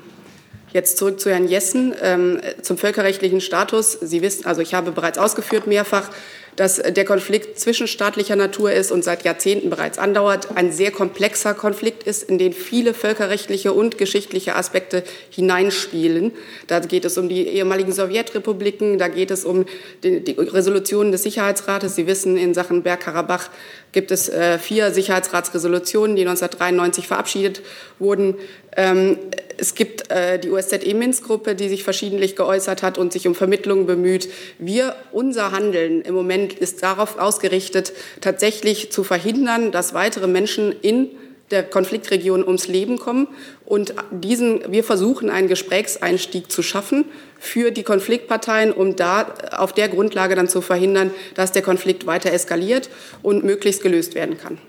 [0.73, 3.91] Jetzt zurück zu Herrn Jessen ähm, zum völkerrechtlichen Status.
[3.93, 6.09] Sie wissen, also ich habe bereits ausgeführt mehrfach,
[6.55, 12.03] dass der Konflikt zwischenstaatlicher Natur ist und seit Jahrzehnten bereits andauert, ein sehr komplexer Konflikt
[12.03, 16.31] ist, in den viele völkerrechtliche und geschichtliche Aspekte hineinspielen.
[16.67, 19.65] Da geht es um die ehemaligen Sowjetrepubliken, da geht es um
[20.03, 21.95] die, die Resolutionen des Sicherheitsrates.
[21.95, 23.49] Sie wissen, in Sachen Bergkarabach
[23.91, 27.61] gibt es äh, vier Sicherheitsratsresolutionen, die 1993 verabschiedet
[27.97, 28.35] wurden.
[28.75, 29.17] Ähm,
[29.57, 34.29] es gibt äh, die USZE-Minsk-Gruppe, die sich verschiedentlich geäußert hat und sich um Vermittlungen bemüht.
[34.57, 41.09] Wir, unser Handeln im Moment ist darauf ausgerichtet, tatsächlich zu verhindern, dass weitere Menschen in
[41.51, 43.27] der Konfliktregion ums Leben kommen.
[43.65, 47.05] Und diesen, wir versuchen, einen Gesprächseinstieg zu schaffen
[47.39, 52.31] für die Konfliktparteien, um da auf der Grundlage dann zu verhindern, dass der Konflikt weiter
[52.31, 52.89] eskaliert
[53.23, 54.59] und möglichst gelöst werden kann.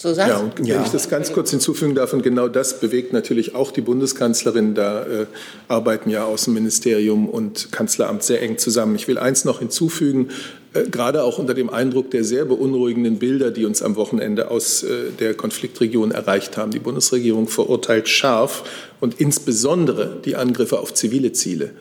[0.00, 0.84] So ja, und wenn ja.
[0.84, 5.02] ich das ganz kurz hinzufügen darf, und genau das bewegt natürlich auch die Bundeskanzlerin, da
[5.02, 5.26] äh,
[5.66, 8.94] arbeiten ja Außenministerium und Kanzleramt sehr eng zusammen.
[8.94, 10.28] Ich will eins noch hinzufügen,
[10.72, 14.84] äh, gerade auch unter dem Eindruck der sehr beunruhigenden Bilder, die uns am Wochenende aus
[14.84, 16.70] äh, der Konfliktregion erreicht haben.
[16.70, 18.62] Die Bundesregierung verurteilt scharf
[19.00, 21.72] und insbesondere die Angriffe auf zivile Ziele.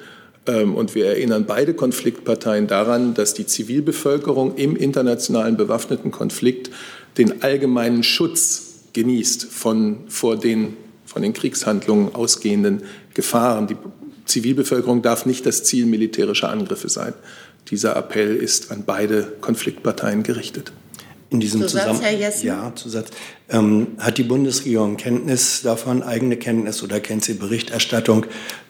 [0.48, 6.72] Ähm, und wir erinnern beide Konfliktparteien daran, dass die Zivilbevölkerung im internationalen bewaffneten Konflikt
[7.18, 10.78] den allgemeinen Schutz genießt von, vor den
[11.08, 13.66] von den Kriegshandlungen ausgehenden Gefahren.
[13.68, 13.78] Die
[14.26, 17.14] Zivilbevölkerung darf nicht das Ziel militärischer Angriffe sein.
[17.72, 20.72] Dieser Appell ist an beide Konfliktparteien gerichtet.
[21.30, 23.10] In diesem Zusammenhang ja, Zusatz.
[23.50, 28.26] Ähm, hat die Bundesregierung Kenntnis davon, eigene Kenntnis oder kennt sie Berichterstattung,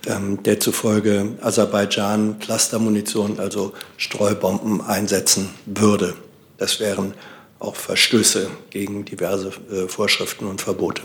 [0.07, 6.15] ähm, der zufolge Aserbaidschan Clustermunition, also Streubomben einsetzen würde?
[6.57, 7.13] Das wären
[7.59, 11.03] auch Verstöße gegen diverse äh, Vorschriften und Verbote.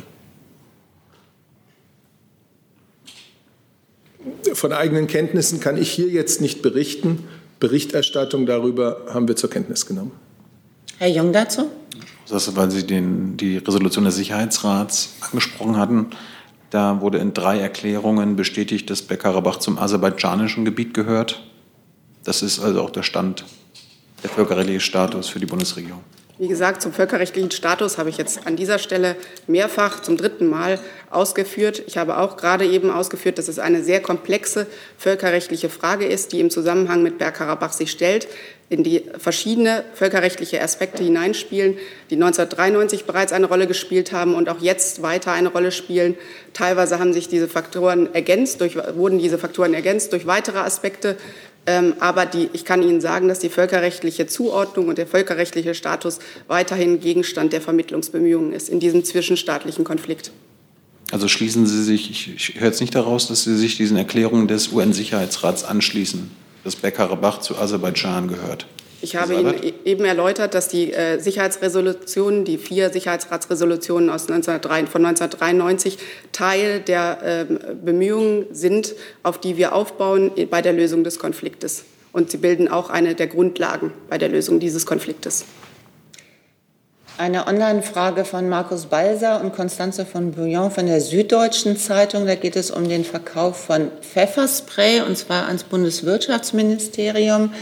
[4.55, 7.25] Von eigenen Kenntnissen kann ich hier jetzt nicht berichten.
[7.59, 10.13] Berichterstattung darüber haben wir zur Kenntnis genommen.
[10.99, 11.71] Herr Jung dazu?
[12.29, 16.07] Das, weil Sie den, die Resolution des Sicherheitsrats angesprochen hatten.
[16.71, 21.43] Da wurde in drei Erklärungen bestätigt, dass Bergkarabach zum aserbaidschanischen Gebiet gehört.
[22.25, 23.45] Das ist also auch der Stand,
[24.23, 26.01] der völkerrechtliche Status für die Bundesregierung.
[26.39, 29.17] Wie gesagt, zum völkerrechtlichen Status habe ich jetzt an dieser Stelle
[29.47, 31.83] mehrfach zum dritten Mal ausgeführt.
[31.87, 34.67] Ich habe auch gerade eben ausgeführt, dass es eine sehr komplexe
[34.97, 38.29] völkerrechtliche Frage ist, die im Zusammenhang mit Bergkarabach sich stellt,
[38.71, 41.77] in die verschiedene völkerrechtliche Aspekte hineinspielen,
[42.09, 46.17] die 1993 bereits eine Rolle gespielt haben und auch jetzt weiter eine Rolle spielen.
[46.55, 51.19] Teilweise haben sich diese Faktoren ergänzt, durch, wurden diese Faktoren ergänzt durch weitere Aspekte
[52.01, 57.01] aber die, ich kann Ihnen sagen, dass die völkerrechtliche Zuordnung und der völkerrechtliche Status weiterhin
[57.01, 60.33] Gegenstand der Vermittlungsbemühungen ist in diesem zwischenstaatlichen Konflikt.
[61.13, 64.49] Also schließen Sie sich, ich, ich höre jetzt nicht daraus, dass Sie sich diesen Erklärungen
[64.49, 66.31] des UN-Sicherheitsrats anschließen,
[66.65, 68.67] dass Bergkarabach zu Aserbaidschan gehört.
[69.03, 74.87] Ich habe Ihnen e-, eben erläutert, dass die äh, Sicherheitsresolutionen, die vier Sicherheitsratsresolutionen aus 1903,
[74.87, 75.99] von 1993
[76.31, 81.85] Teil der äh, Bemühungen sind, auf die wir aufbauen bei der Lösung des Konfliktes.
[82.13, 85.45] Und sie bilden auch eine der Grundlagen bei der Lösung dieses Konfliktes.
[87.19, 92.27] Eine Online-Frage von Markus Balser und Constanze von Bouillon von der Süddeutschen Zeitung.
[92.27, 97.53] Da geht es um den Verkauf von Pfefferspray, und zwar ans Bundeswirtschaftsministerium.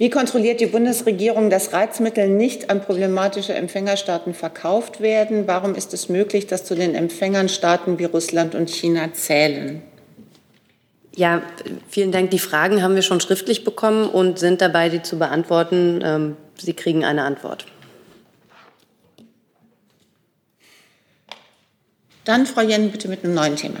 [0.00, 5.46] Wie kontrolliert die Bundesregierung, dass Reizmittel nicht an problematische Empfängerstaaten verkauft werden?
[5.46, 9.82] Warum ist es möglich, dass zu den Empfängern Staaten wie Russland und China zählen?
[11.14, 11.42] Ja,
[11.90, 12.30] vielen Dank.
[12.30, 16.00] Die Fragen haben wir schon schriftlich bekommen und sind dabei, die zu beantworten.
[16.02, 17.66] Ähm, Sie kriegen eine Antwort.
[22.24, 23.80] Dann, Frau Jen, bitte mit einem neuen Thema.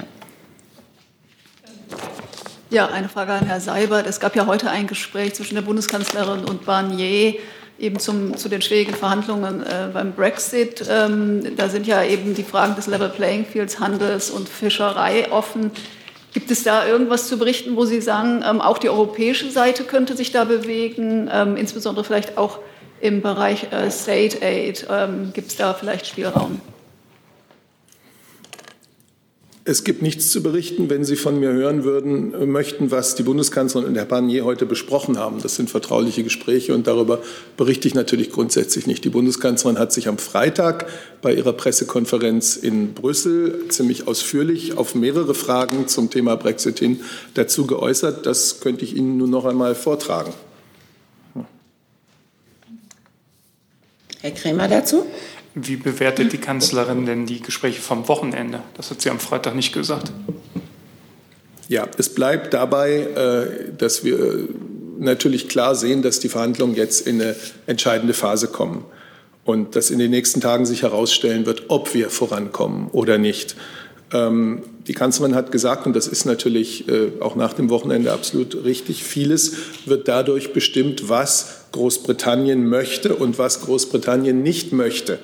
[2.72, 4.06] Ja, eine Frage an Herrn Seibert.
[4.06, 7.34] Es gab ja heute ein Gespräch zwischen der Bundeskanzlerin und Barnier
[7.80, 10.84] eben zum, zu den schwierigen Verhandlungen äh, beim Brexit.
[10.88, 15.72] Ähm, da sind ja eben die Fragen des Level Playing Fields, Handels und Fischerei offen.
[16.32, 20.16] Gibt es da irgendwas zu berichten, wo Sie sagen, ähm, auch die europäische Seite könnte
[20.16, 22.60] sich da bewegen, ähm, insbesondere vielleicht auch
[23.00, 24.86] im Bereich äh, State Aid?
[24.88, 26.60] Ähm, Gibt es da vielleicht Spielraum?
[29.70, 33.22] Es gibt nichts zu berichten, wenn Sie von mir hören würden, äh, möchten, was die
[33.22, 35.40] Bundeskanzlerin und Herr Barnier heute besprochen haben.
[35.40, 37.20] Das sind vertrauliche Gespräche und darüber
[37.56, 39.04] berichte ich natürlich grundsätzlich nicht.
[39.04, 40.86] Die Bundeskanzlerin hat sich am Freitag
[41.22, 47.02] bei ihrer Pressekonferenz in Brüssel ziemlich ausführlich auf mehrere Fragen zum Thema Brexit hin
[47.34, 48.26] dazu geäußert.
[48.26, 50.32] Das könnte ich Ihnen nun noch einmal vortragen.
[54.20, 55.06] Herr Krämer dazu?
[55.54, 58.62] Wie bewertet die Kanzlerin denn die Gespräche vom Wochenende?
[58.76, 60.12] Das hat sie am Freitag nicht gesagt.
[61.68, 64.48] Ja, es bleibt dabei, äh, dass wir
[64.98, 67.36] natürlich klar sehen, dass die Verhandlungen jetzt in eine
[67.66, 68.84] entscheidende Phase kommen
[69.44, 73.56] und dass in den nächsten Tagen sich herausstellen wird, ob wir vorankommen oder nicht.
[74.12, 78.64] Ähm, die Kanzlerin hat gesagt, und das ist natürlich äh, auch nach dem Wochenende absolut
[78.64, 79.54] richtig, vieles
[79.86, 85.18] wird dadurch bestimmt, was Großbritannien möchte und was Großbritannien nicht möchte.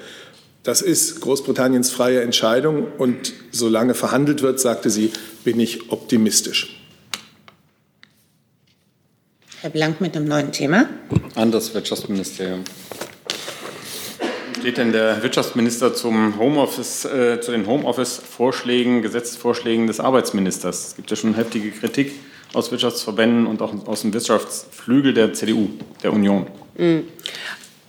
[0.62, 5.12] Das ist Großbritanniens freie Entscheidung und solange verhandelt wird, sagte sie,
[5.44, 6.80] bin ich optimistisch.
[9.60, 10.88] Herr Blank mit einem neuen Thema.
[11.34, 12.64] An das Wirtschaftsministerium.
[14.66, 20.88] Steht denn der Wirtschaftsminister zum Homeoffice, äh, zu den Homeoffice-Vorschlägen, Gesetzesvorschlägen des Arbeitsministers?
[20.88, 22.10] Es gibt ja schon heftige Kritik
[22.52, 25.68] aus Wirtschaftsverbänden und auch aus dem Wirtschaftsflügel der CDU,
[26.02, 26.48] der Union.
[26.74, 27.04] Hm.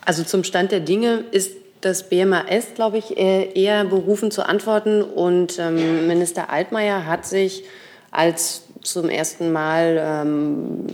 [0.05, 5.01] Also zum Stand der Dinge ist das BMAS, glaube ich, eher berufen zu antworten.
[5.01, 7.63] Und ähm, Minister Altmaier hat sich,
[8.11, 10.85] als zum ersten Mal ähm,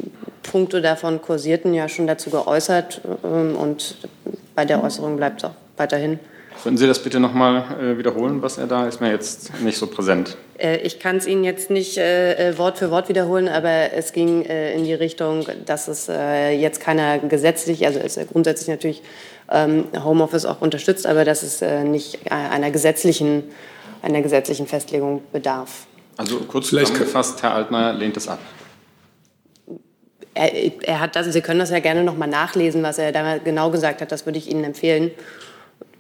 [0.43, 3.01] Punkte davon kursierten, ja schon dazu geäußert.
[3.25, 3.97] Ähm, und
[4.55, 6.19] bei der Äußerung bleibt es auch weiterhin.
[6.61, 9.77] Könnten Sie das bitte noch mal äh, wiederholen, was er da ist mir jetzt nicht
[9.77, 10.37] so präsent.
[10.57, 14.13] Äh, ich kann es Ihnen jetzt nicht äh, äh, Wort für Wort wiederholen, aber es
[14.13, 19.01] ging äh, in die Richtung, dass es äh, jetzt keiner gesetzlich, also ist grundsätzlich natürlich
[19.51, 23.43] ähm, Homeoffice auch unterstützt, aber dass es nicht einer gesetzlichen,
[24.01, 25.87] einer gesetzlichen Festlegung bedarf.
[26.17, 28.39] Also kurz zusammengefasst, Herr Altmaier lehnt es ab.
[30.35, 30.51] Er,
[30.83, 33.69] er, hat das, Sie können das ja gerne noch mal nachlesen, was er da genau
[33.69, 34.11] gesagt hat.
[34.11, 35.11] Das würde ich Ihnen empfehlen.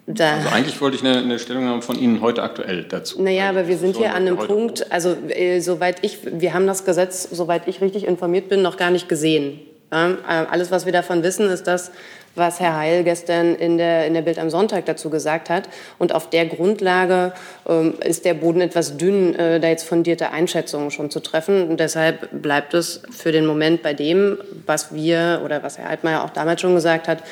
[0.05, 3.21] Da also eigentlich wollte ich eine, eine Stellungnahme von Ihnen heute aktuell dazu.
[3.21, 6.83] Naja, aber wir sind hier an einem Punkt, also äh, soweit ich, wir haben das
[6.83, 9.59] Gesetz, soweit ich richtig informiert bin, noch gar nicht gesehen.
[9.93, 11.91] Ja, äh, alles, was wir davon wissen, ist das,
[12.35, 15.69] was Herr Heil gestern in der, in der Bild am Sonntag dazu gesagt hat.
[15.99, 17.33] Und auf der Grundlage
[17.67, 21.69] ähm, ist der Boden etwas dünn, äh, da jetzt fundierte Einschätzungen schon zu treffen.
[21.69, 26.23] Und deshalb bleibt es für den Moment bei dem, was wir oder was Herr Altmaier
[26.23, 27.23] auch damals schon gesagt hat,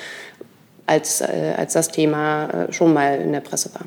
[0.85, 3.85] als, äh, als das Thema äh, schon mal in der Presse war.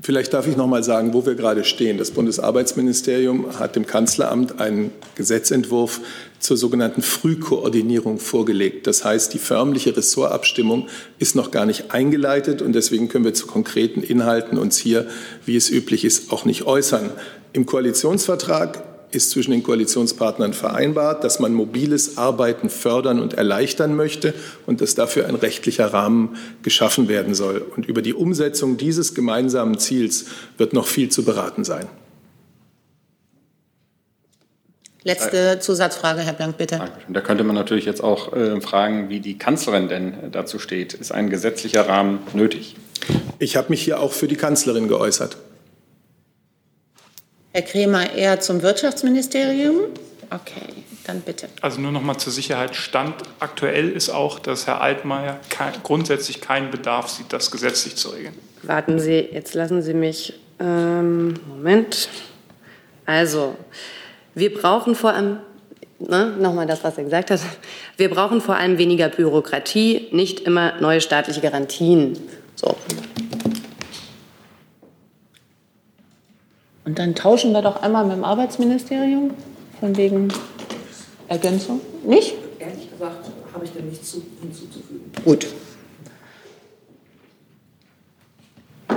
[0.00, 1.98] Vielleicht darf ich noch mal sagen, wo wir gerade stehen.
[1.98, 6.00] Das Bundesarbeitsministerium hat dem Kanzleramt einen Gesetzentwurf
[6.38, 8.86] zur sogenannten Frühkoordinierung vorgelegt.
[8.86, 10.86] Das heißt, die förmliche Ressortabstimmung
[11.18, 15.08] ist noch gar nicht eingeleitet und deswegen können wir zu konkreten Inhalten uns hier,
[15.44, 17.10] wie es üblich ist, auch nicht äußern.
[17.52, 24.34] Im Koalitionsvertrag ist zwischen den Koalitionspartnern vereinbart, dass man mobiles Arbeiten fördern und erleichtern möchte
[24.66, 27.58] und dass dafür ein rechtlicher Rahmen geschaffen werden soll.
[27.76, 31.86] Und über die Umsetzung dieses gemeinsamen Ziels wird noch viel zu beraten sein.
[35.04, 36.80] Letzte Zusatzfrage, Herr Blank, bitte.
[37.08, 40.92] Da könnte man natürlich jetzt auch äh, fragen, wie die Kanzlerin denn dazu steht.
[40.92, 42.76] Ist ein gesetzlicher Rahmen nötig?
[43.38, 45.38] Ich habe mich hier auch für die Kanzlerin geäußert.
[47.52, 49.76] Herr Kremer eher zum Wirtschaftsministerium?
[50.30, 51.48] Okay, dann bitte.
[51.62, 52.76] Also nur noch mal zur Sicherheit.
[52.76, 58.10] Stand aktuell ist auch, dass Herr Altmaier kein, grundsätzlich keinen Bedarf sieht, das gesetzlich zu
[58.10, 58.34] regeln.
[58.62, 60.34] Warten Sie, jetzt lassen Sie mich.
[60.60, 62.10] Ähm, Moment.
[63.06, 63.56] Also,
[64.34, 65.38] wir brauchen vor allem,
[65.98, 67.40] ne, nochmal das, was er gesagt hat,
[67.96, 72.18] wir brauchen vor allem weniger Bürokratie, nicht immer neue staatliche Garantien.
[72.54, 72.76] So.
[76.88, 79.32] Und dann tauschen wir doch einmal mit dem Arbeitsministerium
[79.78, 80.28] von wegen
[81.28, 81.82] Ergänzung.
[82.02, 82.32] Nicht?
[82.58, 85.12] Ehrlich gesagt habe ich da nichts hinzuzufügen.
[85.22, 85.48] Gut.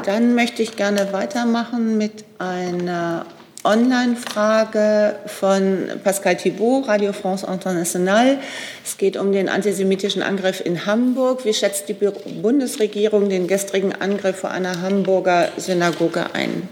[0.06, 3.26] Dann möchte ich gerne weitermachen mit einer
[3.66, 8.38] Online-Frage von Pascal Thibault, Radio France International.
[8.86, 11.44] Es geht um den antisemitischen Angriff in Hamburg.
[11.44, 16.70] Wie schätzt die Bundesregierung den gestrigen Angriff vor einer Hamburger Synagoge ein?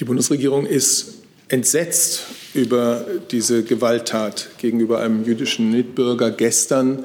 [0.00, 1.16] Die Bundesregierung ist
[1.48, 2.22] entsetzt
[2.54, 7.04] über diese Gewalttat gegenüber einem jüdischen Mitbürger gestern.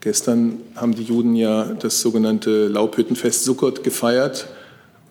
[0.00, 4.48] Gestern haben die Juden ja das sogenannte Laubhüttenfest Sukkot gefeiert.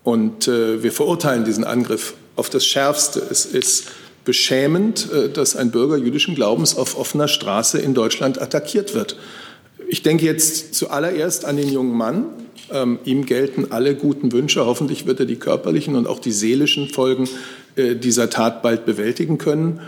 [0.04, 3.22] Und äh, wir verurteilen diesen Angriff auf das Schärfste.
[3.30, 3.90] Es ist
[4.26, 9.18] beschämend, äh, dass ein Bürger jüdischen Glaubens auf offener Straße in Deutschland attackiert wird.
[9.88, 12.26] Ich denke jetzt zuallererst an den jungen Mann,
[12.72, 14.66] ähm, ihm gelten alle guten Wünsche.
[14.66, 17.28] Hoffentlich wird er die körperlichen und auch die seelischen Folgen
[17.76, 19.80] äh, dieser Tat bald bewältigen können.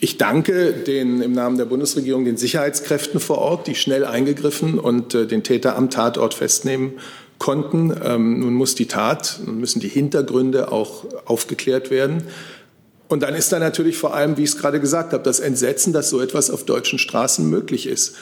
[0.00, 5.14] Ich danke den, im Namen der Bundesregierung den Sicherheitskräften vor Ort, die schnell eingegriffen und
[5.14, 6.92] äh, den Täter am Tatort festnehmen
[7.38, 7.92] konnten.
[8.04, 12.24] Ähm, nun muss die Tat, nun müssen die Hintergründe auch aufgeklärt werden.
[13.08, 15.92] Und dann ist da natürlich vor allem, wie ich es gerade gesagt habe, das Entsetzen,
[15.92, 18.16] dass so etwas auf deutschen Straßen möglich ist.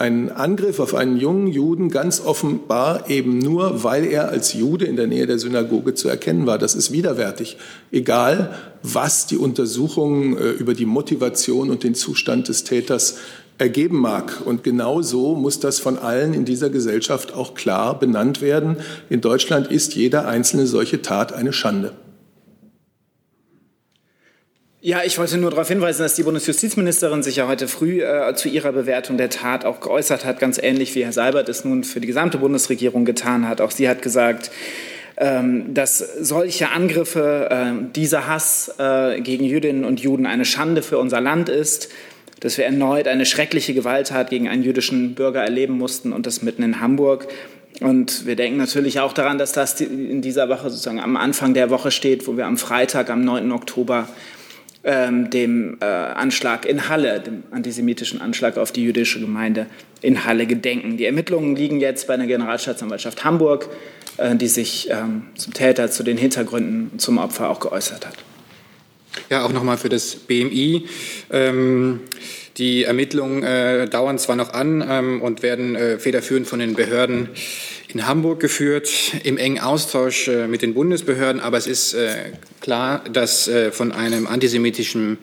[0.00, 4.96] Ein Angriff auf einen jungen Juden ganz offenbar eben nur, weil er als Jude in
[4.96, 6.56] der Nähe der Synagoge zu erkennen war.
[6.56, 7.58] Das ist widerwärtig.
[7.92, 13.18] Egal, was die Untersuchungen äh, über die Motivation und den Zustand des Täters
[13.58, 14.40] ergeben mag.
[14.42, 18.78] Und genau so muss das von allen in dieser Gesellschaft auch klar benannt werden.
[19.10, 21.92] In Deutschland ist jede einzelne solche Tat eine Schande.
[24.82, 28.48] Ja, ich wollte nur darauf hinweisen, dass die Bundesjustizministerin sich ja heute früh äh, zu
[28.48, 32.00] ihrer Bewertung der Tat auch geäußert hat, ganz ähnlich wie Herr Seibert es nun für
[32.00, 33.60] die gesamte Bundesregierung getan hat.
[33.60, 34.50] Auch sie hat gesagt,
[35.18, 40.96] ähm, dass solche Angriffe, äh, dieser Hass äh, gegen Jüdinnen und Juden eine Schande für
[40.96, 41.90] unser Land ist,
[42.40, 46.62] dass wir erneut eine schreckliche Gewalttat gegen einen jüdischen Bürger erleben mussten und das mitten
[46.62, 47.28] in Hamburg.
[47.80, 51.68] Und wir denken natürlich auch daran, dass das in dieser Woche sozusagen am Anfang der
[51.68, 53.52] Woche steht, wo wir am Freitag, am 9.
[53.52, 54.08] Oktober,
[54.82, 59.66] ähm, dem äh, Anschlag in Halle, dem antisemitischen Anschlag auf die jüdische Gemeinde
[60.00, 60.96] in Halle gedenken.
[60.96, 63.68] Die Ermittlungen liegen jetzt bei der Generalstaatsanwaltschaft Hamburg,
[64.16, 68.16] äh, die sich ähm, zum Täter, zu den Hintergründen, zum Opfer auch geäußert hat.
[69.28, 70.86] Ja, auch nochmal für das BMI.
[71.30, 72.00] Ähm,
[72.56, 77.28] die Ermittlungen äh, dauern zwar noch an ähm, und werden äh, federführend von den Behörden
[77.94, 78.88] in Hamburg geführt,
[79.24, 81.40] im engen Austausch äh, mit den Bundesbehörden.
[81.40, 85.18] Aber es ist äh, klar, dass äh, von einem antisemitischen,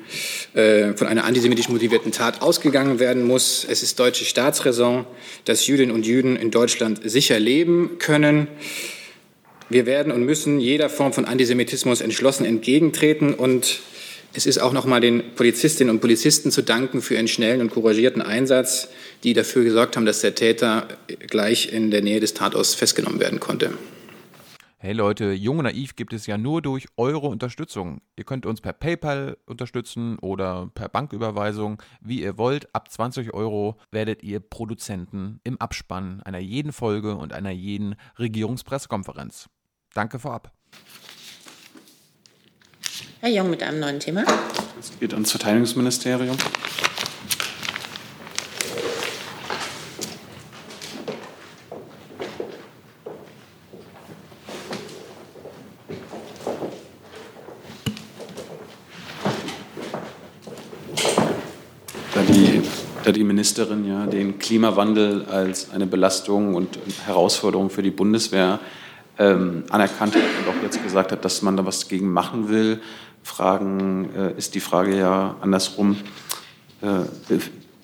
[0.54, 3.66] von einer antisemitisch motivierten Tat ausgegangen werden muss.
[3.70, 5.06] Es ist deutsche Staatsräson,
[5.46, 8.48] dass Jüdinnen und Juden in Deutschland sicher leben können.
[9.70, 13.82] Wir werden und müssen jeder Form von Antisemitismus entschlossen entgegentreten und
[14.38, 17.72] es ist auch noch mal den Polizistinnen und Polizisten zu danken für ihren schnellen und
[17.72, 18.88] couragierten Einsatz,
[19.24, 20.88] die dafür gesorgt haben, dass der Täter
[21.26, 23.74] gleich in der Nähe des Tatorts festgenommen werden konnte.
[24.78, 28.00] Hey Leute, Jung und Naiv gibt es ja nur durch eure Unterstützung.
[28.16, 32.76] Ihr könnt uns per PayPal unterstützen oder per Banküberweisung, wie ihr wollt.
[32.76, 39.50] Ab 20 Euro werdet ihr Produzenten im Abspann einer jeden Folge und einer jeden Regierungspressekonferenz.
[39.96, 40.52] Danke vorab.
[43.28, 44.24] Herr Jung mit einem neuen Thema.
[44.80, 46.38] Es geht ans Verteidigungsministerium.
[62.14, 62.62] Da die,
[63.12, 68.62] die Ministerin ja den Klimawandel als eine Belastung und Herausforderung für die Bundeswehr
[69.20, 72.80] ähm, anerkannt hat und auch jetzt gesagt hat, dass man da was gegen machen will,
[73.28, 75.98] fragen, äh, ist die Frage ja andersrum.
[76.82, 77.38] Äh,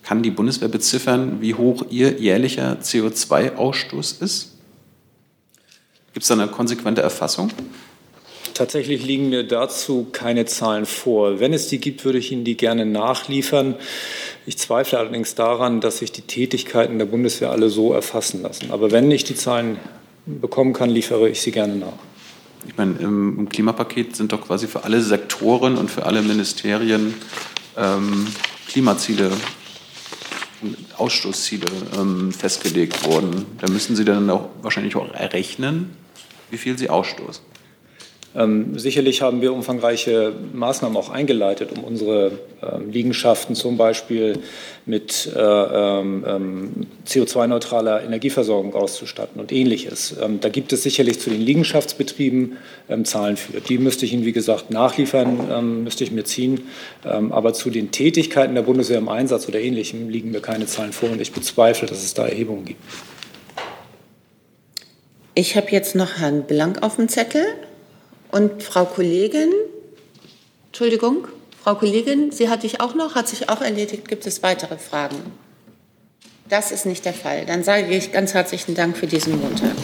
[0.03, 4.51] kann die Bundeswehr beziffern, wie hoch ihr jährlicher CO2-Ausstoß ist?
[6.13, 7.51] Gibt es da eine konsequente Erfassung?
[8.53, 11.39] Tatsächlich liegen mir dazu keine Zahlen vor.
[11.39, 13.75] Wenn es die gibt, würde ich Ihnen die gerne nachliefern.
[14.45, 18.69] Ich zweifle allerdings daran, dass sich die Tätigkeiten der Bundeswehr alle so erfassen lassen.
[18.69, 19.79] Aber wenn ich die Zahlen
[20.27, 21.97] bekommen kann, liefere ich sie gerne nach.
[22.67, 27.13] Ich meine, im, im Klimapaket sind doch quasi für alle Sektoren und für alle Ministerien
[27.77, 28.27] ähm,
[28.67, 29.31] Klimaziele,
[30.97, 31.67] Ausstoßziele
[31.99, 33.45] ähm, festgelegt worden.
[33.59, 35.95] Da müssen Sie dann auch wahrscheinlich auch errechnen,
[36.49, 37.52] wie viel Sie ausstoßen.
[38.35, 42.31] Ähm, sicherlich haben wir umfangreiche Maßnahmen auch eingeleitet, um unsere
[42.61, 44.39] ähm, Liegenschaften zum Beispiel
[44.85, 50.15] mit äh, ähm, CO2-neutraler Energieversorgung auszustatten und ähnliches.
[50.21, 52.57] Ähm, da gibt es sicherlich zu den Liegenschaftsbetrieben
[52.89, 53.61] ähm, Zahlen für.
[53.61, 56.61] Die müsste ich Ihnen, wie gesagt, nachliefern, ähm, müsste ich mir ziehen.
[57.03, 61.09] aber zu den Tätigkeiten der Bundeswehr im Einsatz oder ähnlichem liegen mir keine Zahlen vor
[61.11, 62.81] und ich bezweifle, dass es da Erhebungen gibt.
[65.35, 67.43] Ich habe jetzt noch Herrn Blank auf dem Zettel.
[68.33, 69.51] Und Frau Kollegin,
[70.65, 71.27] Entschuldigung,
[71.63, 74.07] Frau Kollegin, Sie hatte ich auch noch, hat sich auch erledigt.
[74.07, 75.17] Gibt es weitere Fragen?
[76.49, 77.45] Das ist nicht der Fall.
[77.45, 79.75] Dann sage ich ganz herzlichen Dank für diesen Montag.